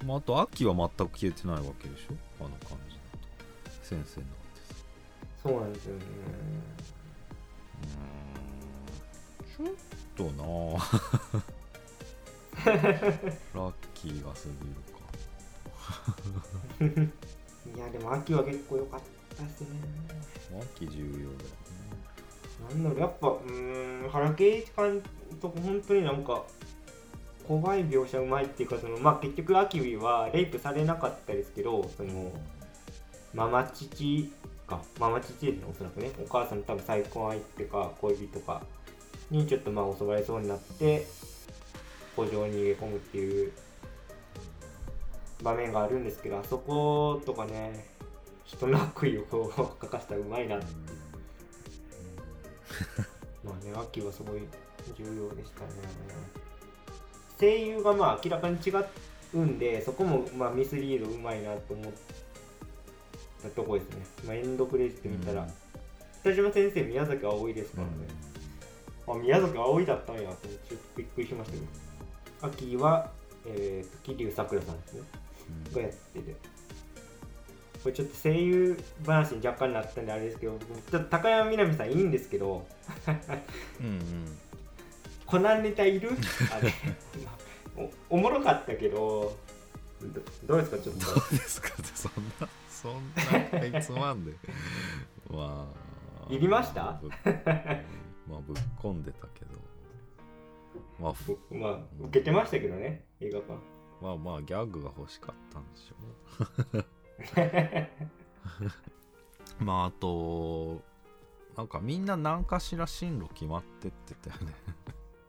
[0.01, 2.15] る、まあ、あと秋は全く消えてないわけでしょ？
[2.39, 4.33] あの感じだと先生なんて
[4.67, 4.75] さ
[5.43, 6.05] そうなんですよね。
[9.59, 9.67] うーん。
[9.67, 9.75] ちょっ
[10.15, 10.43] とな
[10.79, 10.79] あ
[12.65, 14.96] ラッキーが過ぎるか
[17.75, 19.01] いやでも秋は結構良かっ
[19.35, 19.67] たですね。
[20.75, 21.37] 秋重要だよね。
[22.69, 25.01] なんだろうやっぱうーん原敬一監
[25.41, 26.43] 督本当になんか
[27.47, 32.31] 怖い描写うまいっていうかそのまあ結局秋はレイプされなかったですけどその
[33.33, 34.31] ママ父
[34.67, 36.11] かママ父ですねおそらくね。
[36.23, 38.61] お母さんの多分再婚相手か恋人か
[39.29, 41.05] にちょっとまあ襲われそうになって
[42.15, 43.51] 古城に逃げ込むっていう
[45.43, 47.85] 場面があるんですけどあそことかね
[48.45, 50.65] 人の悪意をこう書かせたらうまいなって
[53.43, 54.41] まあね、秋はすごい
[54.95, 55.67] 重要でしたね。
[57.39, 58.71] 声優がまあ明らかに違
[59.33, 61.93] うんで、そこもまあミスリードうまいなと思っ
[63.41, 64.05] たとこですね。
[64.25, 65.47] まあ、エンドクレジット見たら、
[66.21, 67.93] 北島先生、宮崎葵ですからね。
[69.07, 71.65] あ、宮崎葵だったんやって、ちょっとびっくりしましたけど。
[72.41, 73.11] 秋は、
[73.45, 75.01] えーと、桐生さくらさんですね。
[75.73, 76.35] がやってて。
[77.83, 80.57] これちょっと声優話に若干なったんであれですけど、
[80.91, 82.65] ちょっと高山みなみさんいいんですけど、
[83.79, 84.01] うんうん。
[85.25, 86.09] コナンネタいる？
[86.51, 86.73] あれ。
[88.09, 89.37] おおもろかったけど
[90.01, 90.77] どどうですか？
[90.79, 91.05] ちょっと。
[91.05, 91.69] どうですか？
[91.69, 94.33] ってそんなそんなつまんで。
[95.29, 95.71] ま
[96.29, 96.33] あ。
[96.33, 96.99] いりました？
[97.01, 97.11] ぶっ
[98.27, 99.51] まあぶっ込んでたけど。
[100.99, 103.53] まあふまあ受けてましたけどね映画館
[104.01, 105.95] まあまあギャグが欲しかったんでしょ
[106.79, 106.85] う。
[109.63, 110.81] まああと
[111.55, 114.53] なんかみんな何かしら進路決まってってたよね。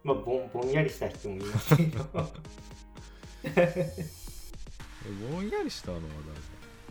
[0.04, 2.04] まあぼんぼんやりした人もいますけど。
[3.44, 4.04] え
[5.32, 6.00] ぼんやりしたのは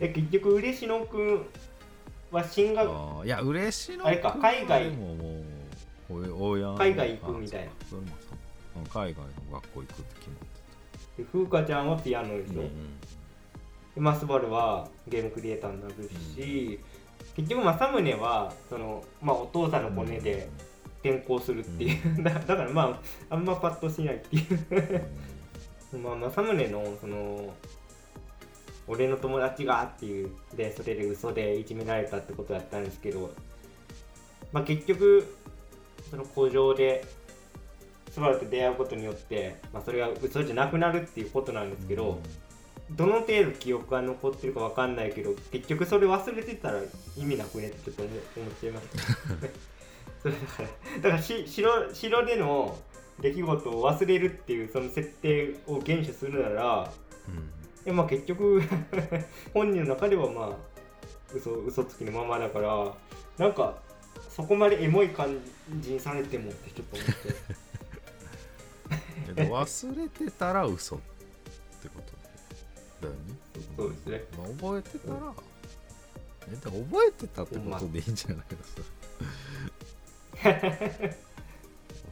[0.00, 1.46] で結局嬉野くん
[2.30, 4.90] は進学誰あーいや嬉しいのあれか海外。
[4.90, 5.44] でもも
[6.10, 7.70] うおおや海外行くみたいな。
[8.92, 10.47] 海外の学校行くって決まって
[11.18, 12.62] で風花ちゃんはピアノでたしょ、
[13.94, 15.94] でマスバルはゲームクリエイターになる
[16.34, 16.78] し、
[17.36, 20.48] 結局政宗はその、まあ、お父さんのコネで
[21.02, 23.00] 転校するっていう、だ だからま
[23.30, 25.06] ああんまパッとしないっていう。
[25.98, 27.54] まあ、政宗のその
[28.86, 33.32] 俺の友達がっていうでそれで嘘でいじめられたってことだったんですけど、
[34.52, 35.26] まあ、結局
[36.10, 37.04] その工場で
[38.18, 42.20] スバルと出会うことによって、まあ、それが嘘じゃなくなるっていうことなんですけど、
[42.90, 46.80] どの程度記憶が残ってるかわかんないけど結局それ忘れてたら
[47.16, 48.98] 意味なくねってちょっと思思っちゃいました
[50.22, 50.68] それだから
[51.02, 52.78] だからし城城での
[53.20, 56.92] 出来事を忘れるっていうその設定を厳守するなら
[57.28, 57.84] うん。
[57.84, 58.62] でまあ結局
[59.52, 60.56] 本人の中ではまあ
[61.34, 62.94] 嘘嘘つきのままだから
[63.36, 63.76] なんか
[64.30, 65.38] そこまでエモい感
[65.78, 67.67] じにされてもってちょっと思って。
[67.67, 67.67] け
[69.46, 70.98] ど忘れてたら嘘っ
[71.82, 72.02] てこ
[73.00, 73.20] とだよね。
[73.76, 75.32] そうですねまあ、覚えてたら、
[76.48, 78.58] えで覚えてたってことでいいんじゃないの？
[78.64, 78.82] さ。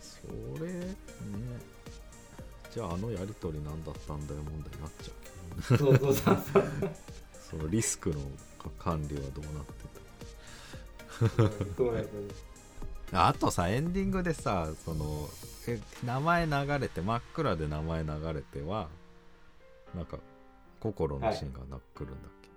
[0.01, 0.27] そ
[0.65, 0.95] れね。
[2.73, 5.15] じゃああのやりとり何だったんだよ問題になっちゃう
[5.79, 5.99] けどね。
[5.99, 6.65] そうそうそう
[7.51, 8.21] そ のリスクの
[8.79, 9.73] 管理はどうなって
[11.23, 11.29] うん
[11.77, 12.35] そうなんですよねた
[13.13, 15.29] あとさエンディングでさその
[15.69, 18.89] え名前流れて真っ暗で名前流れては
[19.95, 20.19] なんか
[20.81, 22.49] 心のシーンがな来るんだっけ、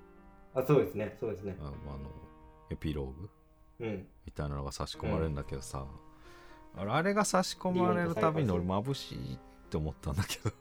[0.55, 1.55] あそうですねそうですね。
[1.61, 1.73] ああの
[2.69, 3.29] エピローグ？
[3.79, 4.07] うん。
[4.25, 5.85] みたいなのが差し込まれるんだけどさ、
[6.77, 9.37] あれあれが差し込まれるたびに俺眩しいっ
[9.69, 10.51] て思ったんだけど。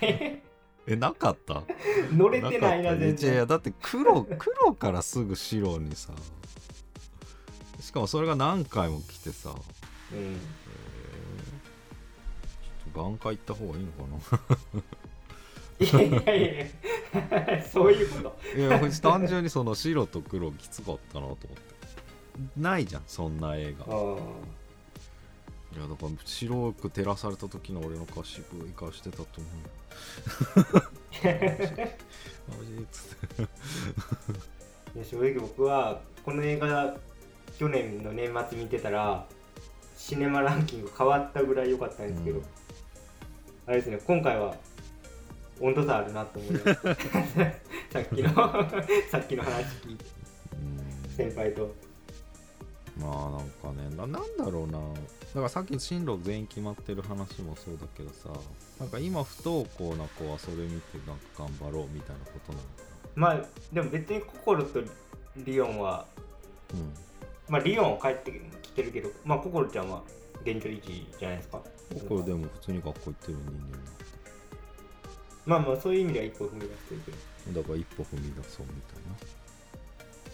[0.86, 1.62] えなかった？
[2.12, 3.34] 乗れてないな全然。
[3.34, 6.12] いやだって黒黒からすぐ白にさ
[7.88, 9.48] しかもそれが何回も来てさ。
[9.48, 10.34] うん。
[10.34, 14.38] ちょっと眼科行った方がいいのか
[15.80, 16.68] いやいやい
[17.56, 18.58] やそういうこと。
[18.58, 21.48] ないや単純にその白と黒きつかったなと思って。
[22.58, 23.86] ないじゃんそんな映画。
[23.86, 23.88] い
[25.80, 29.46] やだから白く照らされた時の俺の顔渋い顔してたと思
[30.74, 30.76] う。
[30.76, 30.84] よ
[32.50, 33.42] マジっつって。
[33.42, 33.46] い
[34.98, 36.98] や正直僕はこの映画
[37.58, 39.26] 去年の年末見てたら
[39.96, 42.44] シネマランキング変わったぐらい良かったんですけど、うん。
[43.66, 44.54] あれですね今回は
[45.60, 48.34] 温度差あるなと思いました さっきの
[49.10, 50.04] さっきの話聞いて
[50.52, 51.10] うん。
[51.10, 51.74] 先輩と。
[52.96, 54.78] まあなんかねななんだろうな。
[54.78, 58.30] だからさっき進路全員決まってる話もそうだけどさ
[58.80, 62.68] なんか今不登校な子はそれ見てなんか頑張ろうみたいなことなのか
[63.14, 64.80] まあでも別に心と
[65.36, 66.06] リオンは
[66.72, 67.07] なうん
[67.48, 68.32] まあリオンは帰って
[68.62, 70.02] きてるけどまあ心ちゃんは
[70.42, 71.62] 現状維持じゃないですか。
[72.08, 73.78] これでも普通に学校行ってる人間
[75.46, 77.16] まあまあそういう意味では一歩踏み出してるけど。
[77.54, 79.16] だだから一歩踏み出そうみたいな。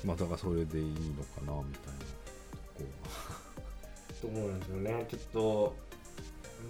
[0.04, 2.04] まあだからそれでいいのかなみたいな
[2.74, 2.82] こ
[4.20, 5.06] と思うんですよね。
[5.08, 5.76] ちょっと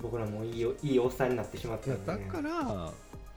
[0.02, 2.92] 僕らもいいよいいおっさんになってしまったんで、ね、だから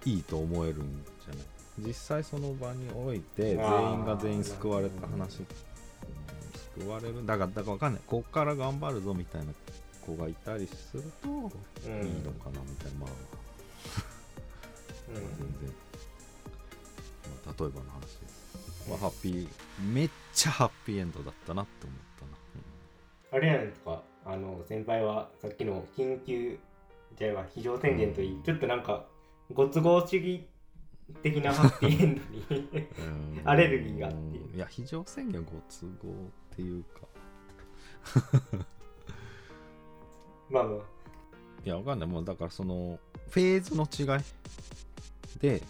[0.06, 1.88] いいと思えるんじゃない？
[1.88, 5.48] 実際その場において全員が全員救われた話、うん
[6.79, 7.25] 救われる。
[7.25, 8.01] だからだからわかんない。
[8.05, 9.53] こっから頑張るぞみたいな
[10.05, 13.09] 子がいたりするといいうんのかなみたいな、まあ
[15.09, 15.15] うん。
[15.15, 15.23] 全
[15.61, 15.73] 然、
[17.45, 19.47] まあ、例えばの話です、まあ、ハッピー
[19.93, 21.97] めっちゃハッピーエンドだったなって思っ
[23.31, 26.57] たな、あれやんですかあの先輩はさっきの緊急
[27.17, 28.43] じゃあ非常宣言といい、うん。
[28.43, 29.05] ちょっとなんか
[29.53, 30.47] ご都合主義
[31.23, 32.67] 的なハッピーエンドに
[32.99, 33.41] うん。
[33.49, 34.57] アレルギーがって。
[34.57, 36.13] いや非常宣言ご都合
[36.58, 36.89] っていうか。
[40.50, 40.80] まあまあ。
[41.63, 42.10] いやわかんない。
[42.10, 42.98] もうだからその
[43.30, 44.24] フェーズの違い
[45.39, 45.62] で、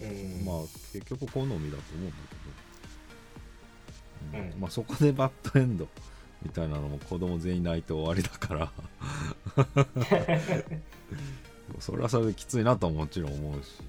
[0.00, 0.06] う
[0.42, 0.46] ん。
[0.46, 0.60] まあ
[0.92, 2.14] 結局好みだと思うんだ
[4.32, 4.60] けど、うん。
[4.60, 5.86] まあそこでバッドエンド
[6.42, 8.72] みたいなのも子供全員泣いて終わりだから。
[11.78, 13.82] それはそれできついなとはもちろん思うし。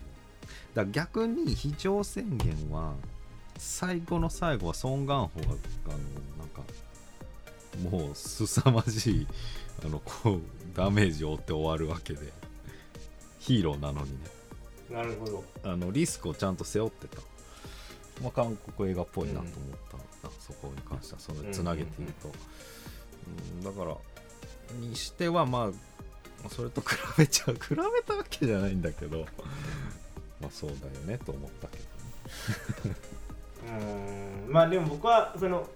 [0.73, 2.95] だ逆に非常宣言は
[3.63, 5.97] 最後の最後はソン・ガンホがあの
[6.39, 6.61] なんか
[7.97, 9.27] もう凄まじい
[9.85, 10.41] あのこう
[10.75, 12.33] ダメージを負って終わるわけで。
[13.41, 14.17] ヒーローなのにね。
[14.91, 15.43] なるほど。
[15.63, 17.17] あのリスクをちゃんと背負ってた、
[18.21, 19.51] まあ、韓国映画っぽいなと思っ
[20.21, 23.97] た、そこに関してはそのつなげて言うと、うんだから
[24.79, 25.71] にしてはま
[26.45, 29.25] あそれと比べちゃう比べたわけじゃないんだけど。
[30.39, 32.95] まあそうだよねと思ったけどね
[34.47, 34.53] うん。
[34.53, 35.67] まあでも僕はその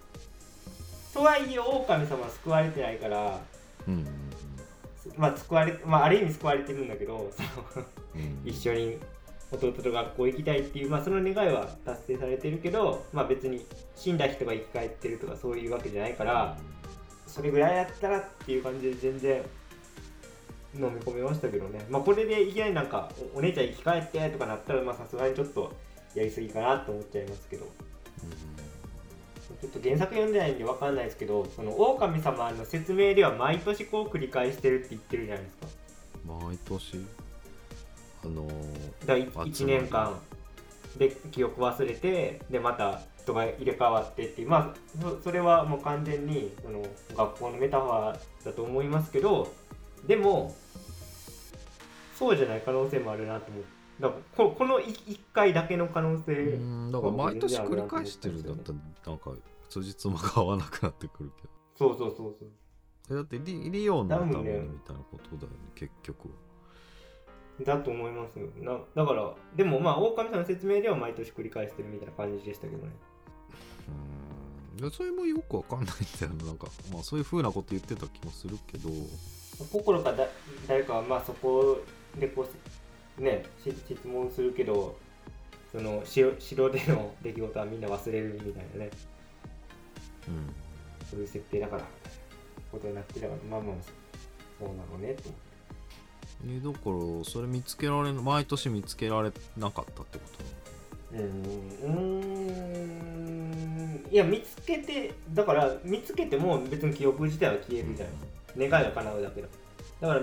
[1.13, 3.39] とはいえ狼様は救われてないから
[3.88, 4.05] うんうん
[5.17, 7.41] まあ救われまあある意味救われてるんだけどそ
[7.79, 7.86] の
[8.43, 8.97] 一緒に
[9.51, 16.58] 弟と学校行きたいっていう、まあ、その願いは達成されてるけど、まあ、別に死んだ人が生き返ってるとかそういうわけじゃないから、
[17.27, 19.43] それぐらいやったらっていう感じで全然
[20.73, 25.71] 飲み込めましたけどね、まあ、これでいきなりなんかおお姉ちゃん生き返ってとかなったらまあさすがにちょっと
[26.15, 27.65] やりすぎかなと思っちゃいますけど。
[29.62, 35.67] ちょっと原作読んでないんでわかんないですけどその狼様の説明では毎年こう繰り返してるって言ってるじゃないですか。
[36.28, 37.06] うん毎年？
[38.23, 40.19] あのーだから1年間。
[40.97, 44.49] で記憶忘れてでまた人が入れ替わってっていう。
[44.49, 46.84] まあそそれはもう完全にその
[47.15, 49.54] 学校のメタファーだと思いますけど
[50.08, 50.56] でも
[52.17, 58.77] そうじゃない可能性もあるなと思ってだからここの1回だけの可能性うんだから毎年繰り返してるんだったら
[59.08, 59.31] なんか
[59.69, 61.49] 辻褄が合わなくなってくるけど。
[61.77, 62.49] そうそうそうそう。
[63.12, 66.36] えだってリリオンのためにみたいなことだよね結局は。
[67.63, 68.47] だと思いますよ。
[68.58, 72.91] なだからでもまあ狼さんの説明では毎年繰り返してるみたいな感じでしたけどね。
[74.81, 74.91] うん。
[74.91, 75.89] それもよくわかんないん
[76.19, 76.46] だよな。
[76.48, 78.89] なんか、まあ、そういうふうなこと言ってた気もするけど。
[79.71, 80.27] 心かだ
[80.67, 81.79] 誰かはまあそこ
[82.19, 82.48] でこう
[83.17, 84.97] ねし質問するけど
[85.71, 88.91] その城城での出来事はみんな忘れるみたいなね。
[90.27, 90.53] うん。
[91.09, 91.83] そういう設定だから
[92.71, 93.75] ことになってたからまあまあ
[94.59, 95.45] そうなのねと思って。
[96.47, 100.23] えだからそれ見つけられ毎年見つけられなかったってこ
[101.11, 101.17] と？
[101.17, 101.23] うー
[101.89, 102.45] ん。
[104.11, 108.05] いや見つけてだから見つけても別に記憶自体は消えるじゃ
[108.57, 109.47] ない、願いが叶うだけだ。
[110.01, 110.21] だから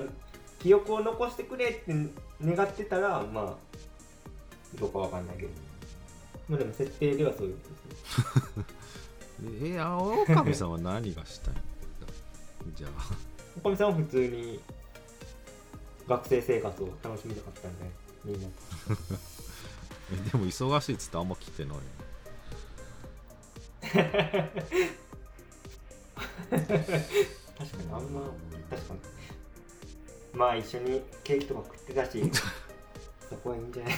[0.62, 1.92] 記憶を残してくれって
[2.42, 5.48] 願ってたらまあどうかわかんないけど。
[6.48, 9.70] まあでも設定ではそういうことですね。
[9.74, 11.62] え青神さんは何がしたいんだ
[12.76, 13.16] じゃあ。
[13.56, 14.60] おかみさんは普通に
[16.08, 17.90] 学生生活を楽しみたかったんで
[18.24, 18.48] みんな。
[20.12, 21.82] えでも忙しいっつってあんま来てないよ
[23.82, 24.08] 確か
[27.82, 28.22] にあんま
[28.70, 29.00] 確かに
[30.34, 32.22] まあ一緒にケーキとか食ってたし
[33.28, 33.90] そこはいいんじゃな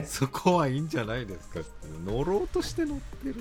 [0.00, 0.04] い？
[0.06, 1.60] そこはいいんじゃないですか
[2.04, 3.40] 乗ろうとして乗ってると。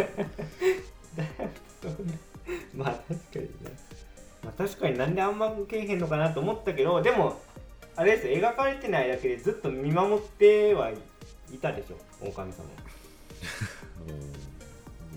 [2.74, 3.42] まあ確かに。
[3.42, 3.50] ね
[4.42, 7.38] まあ確かになんであんまけえへんのかなと思ったけどでも
[7.96, 8.36] あれですよ。
[8.38, 10.96] 描かれてないだけでずっと見守ってはい
[11.58, 11.96] たでしょ。
[12.26, 12.64] 狼様。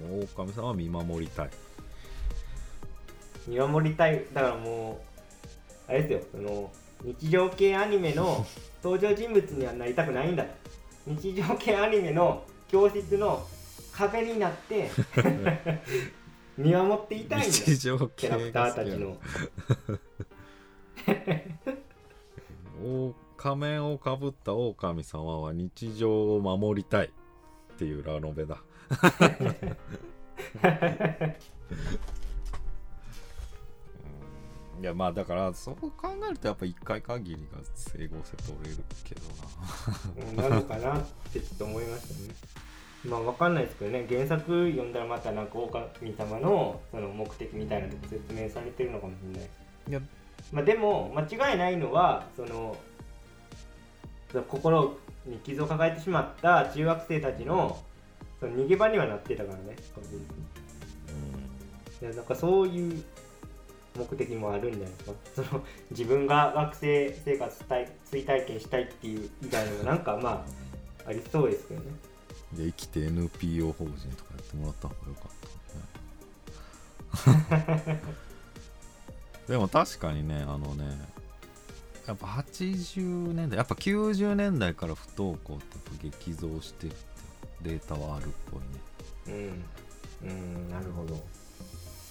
[0.01, 0.11] うん。
[0.17, 1.49] もう狼さんは見守りたい
[3.47, 4.25] 見守りたい。
[4.33, 5.01] だからも
[5.87, 6.41] うあれですよ。
[6.43, 6.71] その
[7.03, 8.45] 日常系アニメの
[8.83, 10.49] 登場人物にはなりたくないんだと。
[11.05, 13.45] 日常系アニメの教室の
[13.91, 14.89] 壁になって
[16.57, 19.17] 見守っていたいんだ日常系キャラクターたちの。
[23.11, 27.09] お仮面をかぶった狼様は日常を守りたいっ
[27.77, 28.63] ていうラノベだ。
[30.63, 31.35] うん
[34.83, 35.91] いやまあだからそう考
[36.29, 39.21] えるとやっぱ一回限りが整合性取れるけど
[40.35, 40.49] な。
[40.49, 42.35] うんなのかなってちょっと思いましたね。
[43.05, 44.05] まあわかんないですけどね。
[44.09, 49.49] 原作読んだらまたなんか狼様のその目的みたいなとこ説明されてるのかもしれない。
[49.87, 50.01] いや。
[50.51, 52.75] まあ、でも間違いないのはその
[54.49, 57.81] 心に傷を抱えてしまった中学生たちの
[58.41, 60.25] その逃げ場にはなってたからね確実に。
[62.01, 63.01] いやなんかそういう
[63.95, 70.45] 目的もあるんじゃないですかその自分が学生生活体追体験したいっていう以外にもなんかま
[71.05, 71.87] あありそうですけどね。
[72.53, 75.47] で生きて NPO 法人とかやってもらった方がよかった。
[77.87, 78.01] ね
[79.47, 80.97] でも確かにねあのね
[82.07, 87.03] やっぱ80年代やっぱ90年代から不登校ってやっぱ激増してるって
[87.61, 89.63] データはあるっぽいね。
[90.23, 90.29] うん。
[90.29, 91.15] うんなるほど。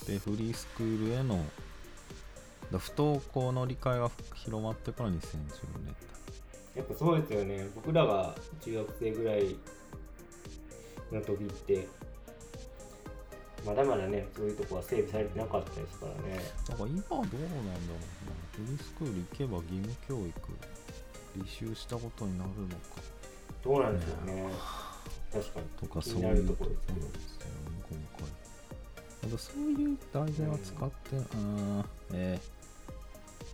[0.07, 1.43] でフリースクールへのだ
[2.79, 5.19] 不登校の理解が広まってから2010
[5.85, 5.95] 年
[6.75, 7.69] やっぱそうですよね。
[7.75, 9.57] 僕らが中学生ぐらい
[11.13, 11.87] の時って
[13.67, 16.41] まだまだねそういうとこは整備されてなかったですからね。
[16.67, 18.33] 代だから今はどうなんだろうな。
[18.53, 20.41] フリースクール行けば義務教育
[21.39, 22.75] 履修したことになるのか。
[23.63, 24.51] どうなんでしょうね。
[25.31, 25.67] 確かに。
[25.89, 27.11] とかそういうとところですよね
[27.91, 27.99] 今
[29.29, 29.39] 回。
[29.39, 32.62] そういう題材は使ってうんえー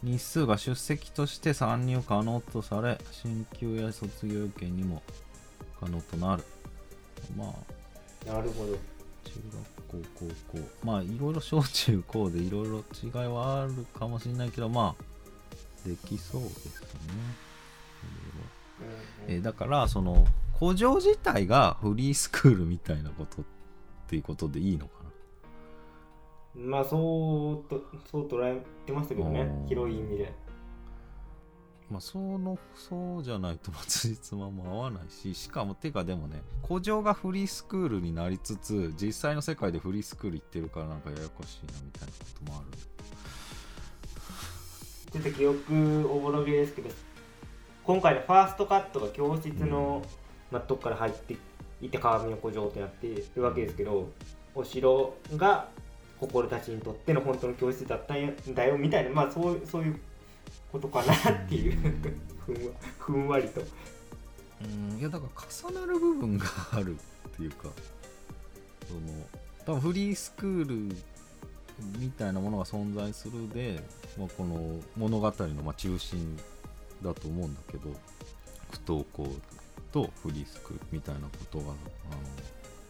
[0.02, 5.02] 日数が出席として参入可能とされ進級や卒業権にも
[5.80, 6.44] 可能となる。
[7.36, 7.54] ま
[8.26, 8.72] あなるほど。
[9.24, 9.34] 中
[9.88, 10.68] 学校高校。
[10.84, 16.88] まあいろいろ小中高でいろいろ違いはあるかもしれないけどまあできそうですね。
[19.26, 20.26] うんえーだからその
[20.58, 23.44] 古城自体がフリースクールみたいなことっ
[24.08, 24.97] ていうことでいいのか
[26.58, 29.42] まあそうとそう捉えてましたけどね。
[29.42, 29.66] うん。
[29.68, 30.24] 広い意味で。
[30.24, 30.30] な
[31.90, 42.78] まあそのそうじゃないと松実まも合わないししかもてかでもね古城がフリースクールになりつつ実際の世界でフリースクール行ってるからなんかややこしいなみたいなこともある。
[45.10, 46.90] ちょっと記憶おぼろげですけど
[47.82, 50.02] 今回のファーストカットが教室の、
[50.50, 51.34] まあ、とこから入って
[51.80, 54.10] いって鏡の古城ってなってるわけですけど
[54.54, 55.68] お城が
[56.20, 60.00] 心たちにとっての本当の教室だったんだよみたいなまあそうそういう
[60.72, 61.76] ことかなっていう
[62.46, 63.60] ふんわふんわりと。
[63.60, 67.68] うんいやだから重なる部分があるっていうか
[68.88, 69.00] その
[69.64, 70.96] 多分フリースクール
[71.98, 73.80] みたいなものが存在するで、
[74.18, 76.36] まあ、この物語のまあ中心
[77.02, 77.90] だと思うんだけど
[78.72, 79.28] 不登校
[79.92, 81.74] とフリースクールみたいなことがあの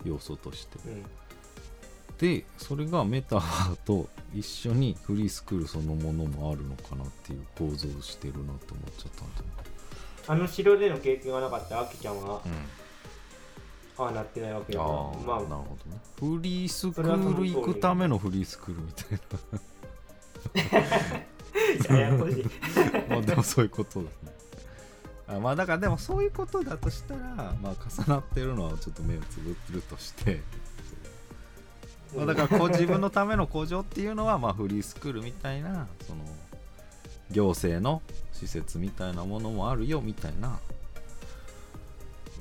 [0.05, 0.79] 要素として。
[0.87, 1.05] うん
[2.19, 3.41] でそれがメタ
[3.85, 9.53] と一緒にフリースクールそのものもあるのかなっていう構造をしてるなって思っちゃったんだよね。
[10.27, 14.05] あの城での経験がなかったらあきちゃんはうん。
[14.05, 14.99] ああなってないわけだあから。
[14.99, 16.01] あ、まあなるほどね。
[16.37, 19.19] フリースクール行くためのフリースクールみたい
[22.01, 22.43] ややこしい。
[22.43, 24.11] な まあでもそういうことだね。
[25.29, 27.21] あまあだからでもそういうことだとしたら
[27.63, 30.41] まあ重なってるのはちょっと目をつぶってるとして、
[32.17, 36.21] まあ、だからこう自分のための古城っていうのはまあフリースクールみたいなその
[37.31, 38.01] 行政の
[38.33, 40.59] 施設みたいなものもあるよみたいな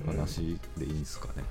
[0.05, 1.43] 話でいいんですかね、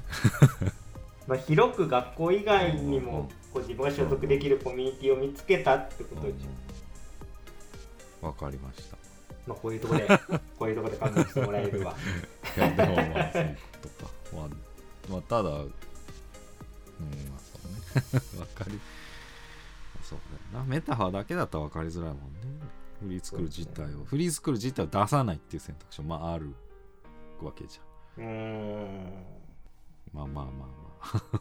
[1.26, 8.96] まあ、広く学校以外にうんもこう自分が所属できるコミュニティを見つけたってことでしょ、わかりました。
[9.46, 10.06] まあ、こういうところで
[10.58, 11.94] こういうところで勘弁してもらえれば
[12.56, 14.10] いやでもまあそうとか。
[14.34, 14.48] まあ、
[15.08, 15.70] まあ、ただうん
[17.76, 18.20] ね。
[18.40, 18.80] わかり
[20.02, 20.18] そう
[20.52, 20.68] だよな。
[20.68, 22.40] メタファーだけだったら分かりづらいもんね。
[23.02, 24.04] フリースクール自体を、ね。
[24.06, 26.54] フリースクール自体を出さないっていう選択肢もまあある
[27.42, 27.80] わけじ
[28.16, 28.26] うーん。
[28.26, 28.30] ゃ
[29.04, 29.12] ん
[30.12, 30.66] まあまあまあま
[31.00, 31.40] あ。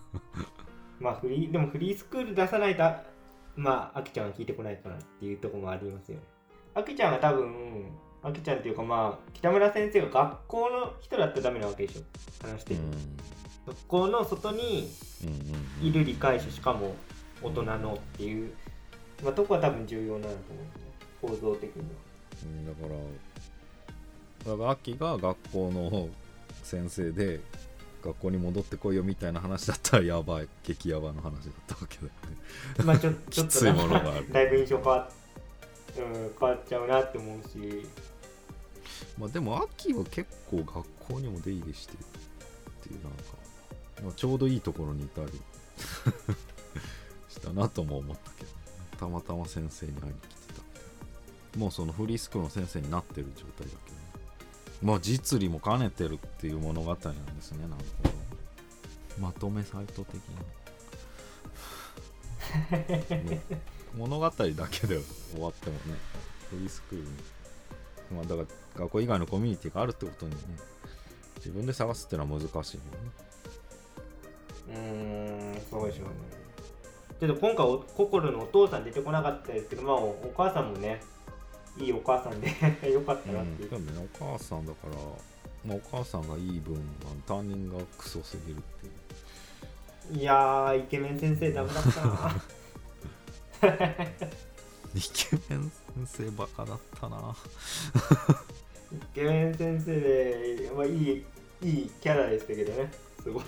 [1.00, 2.84] まあ フリーでもフリースクール出さないと
[3.56, 6.24] まああきちゃんは聞いてこないかなっていうところもありますよね。
[6.74, 7.86] あきちゃんが多分
[8.22, 12.02] あきちゃんっていうかまあ北村先生が学校の人だったらダメなわけでしょ。
[12.46, 12.82] 話してる、
[13.68, 14.90] 学校の外に
[15.82, 16.96] いる理解者しかも
[17.42, 18.54] 大人のっていう、
[19.24, 20.36] まあ、とこは多分重要なんだと
[21.24, 21.88] 思う構造的には。
[22.44, 22.94] うんだか
[24.48, 26.10] らだから秋が学校の
[26.64, 27.40] 先生で
[28.04, 30.50] 学校に戻ってこいよみたいな話だったらやばい。
[30.64, 32.86] 激ヤバの話だったわけだよね。
[32.86, 34.32] まあちょ ちょっきついとなんかものがある。
[34.32, 35.10] だいぶ印象変わ,、
[35.98, 37.88] うん、変わっちゃうなって思うし。
[39.18, 42.04] まあでも秋は結構学校にも出入りしてるっ
[42.84, 43.18] ていうなんか、
[44.04, 45.32] まあ、ちょうどいいところにいたり
[47.30, 48.52] したなとも思ったけど
[48.98, 50.62] たまたま先生に会いに来てた
[51.54, 54.06] たもうそのフリースクールの先生になってる状態だけどね。
[54.84, 58.16] まあ実利も兼ねてるっていう物語なんですねなるほど
[59.20, 60.44] まとめサイト的な
[63.96, 65.00] 物語だけで
[65.32, 65.96] 終わってもね
[66.50, 67.12] フリースクールに。
[68.12, 68.48] まあだから
[68.82, 70.38] 学校以外のコミュニティがあるってことにね
[71.38, 73.25] 自分で探すってのは難しいよね。
[74.76, 76.14] うーんそうでしょうね。
[77.20, 81.02] ちょっと今回お心のお父さん出てこなかったですけどまあおお母さんもね
[81.78, 82.48] いいお母さんで
[82.92, 83.70] よかったなっていう。
[83.70, 84.96] でもねお母さんだから、
[85.66, 86.76] まあ、お母さんがいい分
[87.26, 88.90] 担任がクソすぎるってい
[90.18, 90.20] う。
[90.20, 92.44] いやーイケメン先生ダメだったな。
[94.94, 95.72] イケメン
[96.06, 97.36] 先生バカだったな。
[98.94, 101.26] イケメン先生で、まあ、いい
[101.62, 102.92] いいキャラでしたけどね
[103.24, 103.44] すごい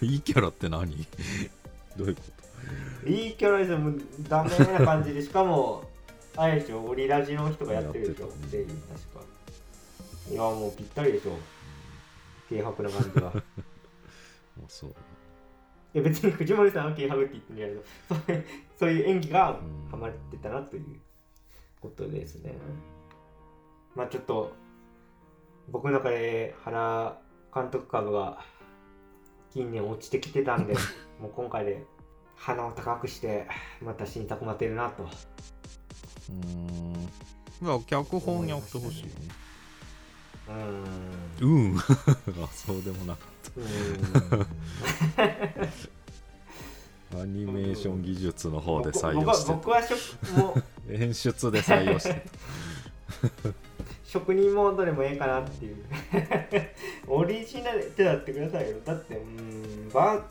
[0.00, 1.06] いいキャラって何？
[1.96, 2.22] どういうこ
[3.06, 3.78] いいキャラですよ。
[3.78, 5.22] もうダメな感じで。
[5.22, 5.84] しかも
[6.36, 8.26] あれでしょオリラジの人がやってるでしょ。
[8.26, 9.24] やってたで確か。
[10.30, 11.38] いやもうぴったりでしょ。
[12.48, 13.32] 軽薄な感じが。
[14.58, 14.94] あそうい
[15.98, 18.46] や別に藤森さんは軽薄って言ってるんだけどそういう
[18.78, 19.90] そういう演技がうん。
[19.90, 20.84] ハマってたなという
[21.80, 22.54] ことですね。
[23.94, 24.52] まあちょっと
[25.70, 27.18] 僕の中で原
[27.54, 28.44] 監督株が
[29.58, 30.74] 近年落ちてきてたんで
[31.20, 31.84] もう今回で
[32.36, 33.48] 鼻を高くして
[33.82, 35.02] また新作待てるなと。
[35.02, 36.92] うーん。
[37.60, 39.12] いや脚本やってほしいよね。
[40.48, 41.72] うーん。
[41.72, 41.78] うん。
[41.78, 41.82] あ
[42.54, 44.46] そうでもなかっうーん。
[47.10, 49.98] た アニメーション技術の方で僕採僕は用して僕は職
[50.38, 50.54] も
[50.88, 50.92] う。
[50.94, 52.22] 演出で採用して
[54.08, 55.76] 職人モードでもええかなっていう。
[57.06, 58.78] オリジナルってやってくださいよ。
[58.82, 60.24] だってうーんば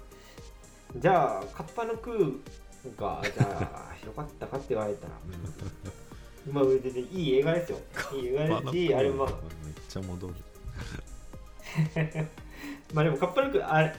[0.96, 2.18] じゃあカッパの空
[2.98, 5.14] がじゃあよかったかって言われたら
[6.52, 7.78] まあ全然いい映画ですよ。
[8.16, 9.38] いい映画ですしあれまあめっ
[9.88, 10.34] ちゃ戻る。
[12.96, 13.96] まあでもカッパの空あれ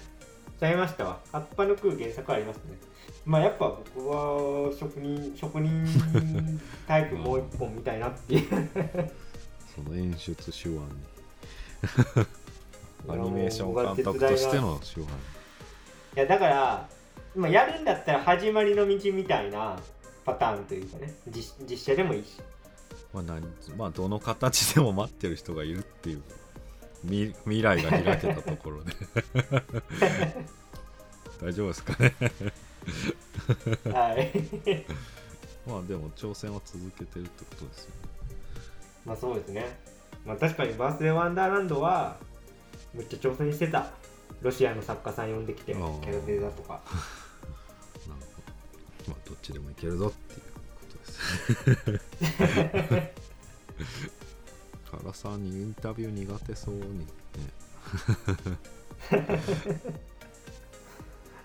[0.58, 1.20] ちゃいましたわ。
[1.30, 2.76] カッパの空原作ありますね。
[3.24, 5.86] まあやっぱ僕は職人職人
[6.88, 8.72] タイプもう一本見たいなっていう
[9.84, 10.84] その演出手腕に。
[13.08, 15.12] アニメーション監督としての手腕い
[16.16, 16.88] やだから、
[17.36, 19.78] まあ、やるんだったら始まりの道みたいな
[20.24, 21.14] パターンというかね。
[21.28, 22.40] 実実写でもいいし。
[23.12, 23.42] まあ何
[23.76, 26.22] まあどの形でも待ってる人がいるっていう。
[27.04, 28.92] 未未来が開けたところで。
[31.40, 32.14] 大丈夫ですかね？
[33.92, 34.32] はい。
[35.68, 37.97] まあでも挑戦は続けてるってことですよね
[39.08, 39.64] まあそうですね。
[40.26, 42.18] まあ確かにバースデーワンダーランドは
[42.92, 43.90] めっちゃ挑戦してた。
[44.42, 46.82] ロシアの作家さん呼んできてキャラデザとか。
[48.06, 48.42] なるほ
[49.06, 49.12] ど。
[49.12, 50.42] まあどっちでもいけるぞっていう
[50.74, 52.00] ことで
[53.00, 53.12] す。
[54.92, 57.06] 原さんにインタビュー苦手そうにね。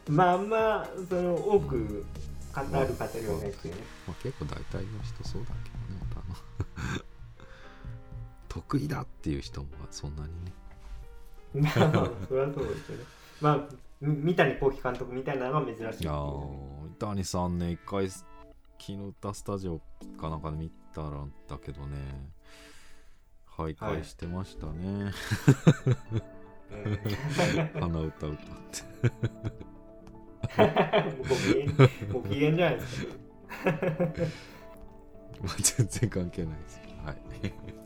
[0.09, 2.05] まああんまその多く
[2.53, 3.81] 語る語りはないですよね。
[4.05, 7.12] まあ結構大体の人そうだけどね多分
[8.53, 10.53] 得意だっていう人もそんなにね。
[11.75, 13.03] まあまあそれはそうですよね。
[13.41, 16.03] まあみ三谷幸喜監督みたいなのは珍しい。
[16.03, 18.07] いやー伊谷さんね一回
[18.77, 19.79] 絹歌スタジオ
[20.19, 21.97] かなんかで見たらだけどね。
[23.57, 25.11] 徘徊してましたね、
[27.79, 28.37] 鼻歌歌っ
[28.71, 29.11] て。
[32.11, 33.13] ご機嫌じゃないですか。
[35.43, 37.82] ま あ全然関係ないですはい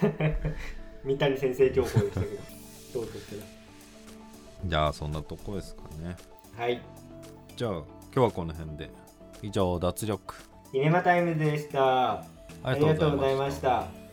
[1.04, 2.32] 三谷先生情報でしたけど
[2.94, 3.56] どうぞって
[4.64, 6.16] じゃあそんなとこですかね。
[6.56, 6.80] はい。
[7.56, 7.84] じゃあ今
[8.14, 8.90] 日はこの辺で。
[9.42, 10.34] 以上脱力。
[10.72, 12.24] シネマタイムズでした。
[12.62, 14.05] あありがとうございました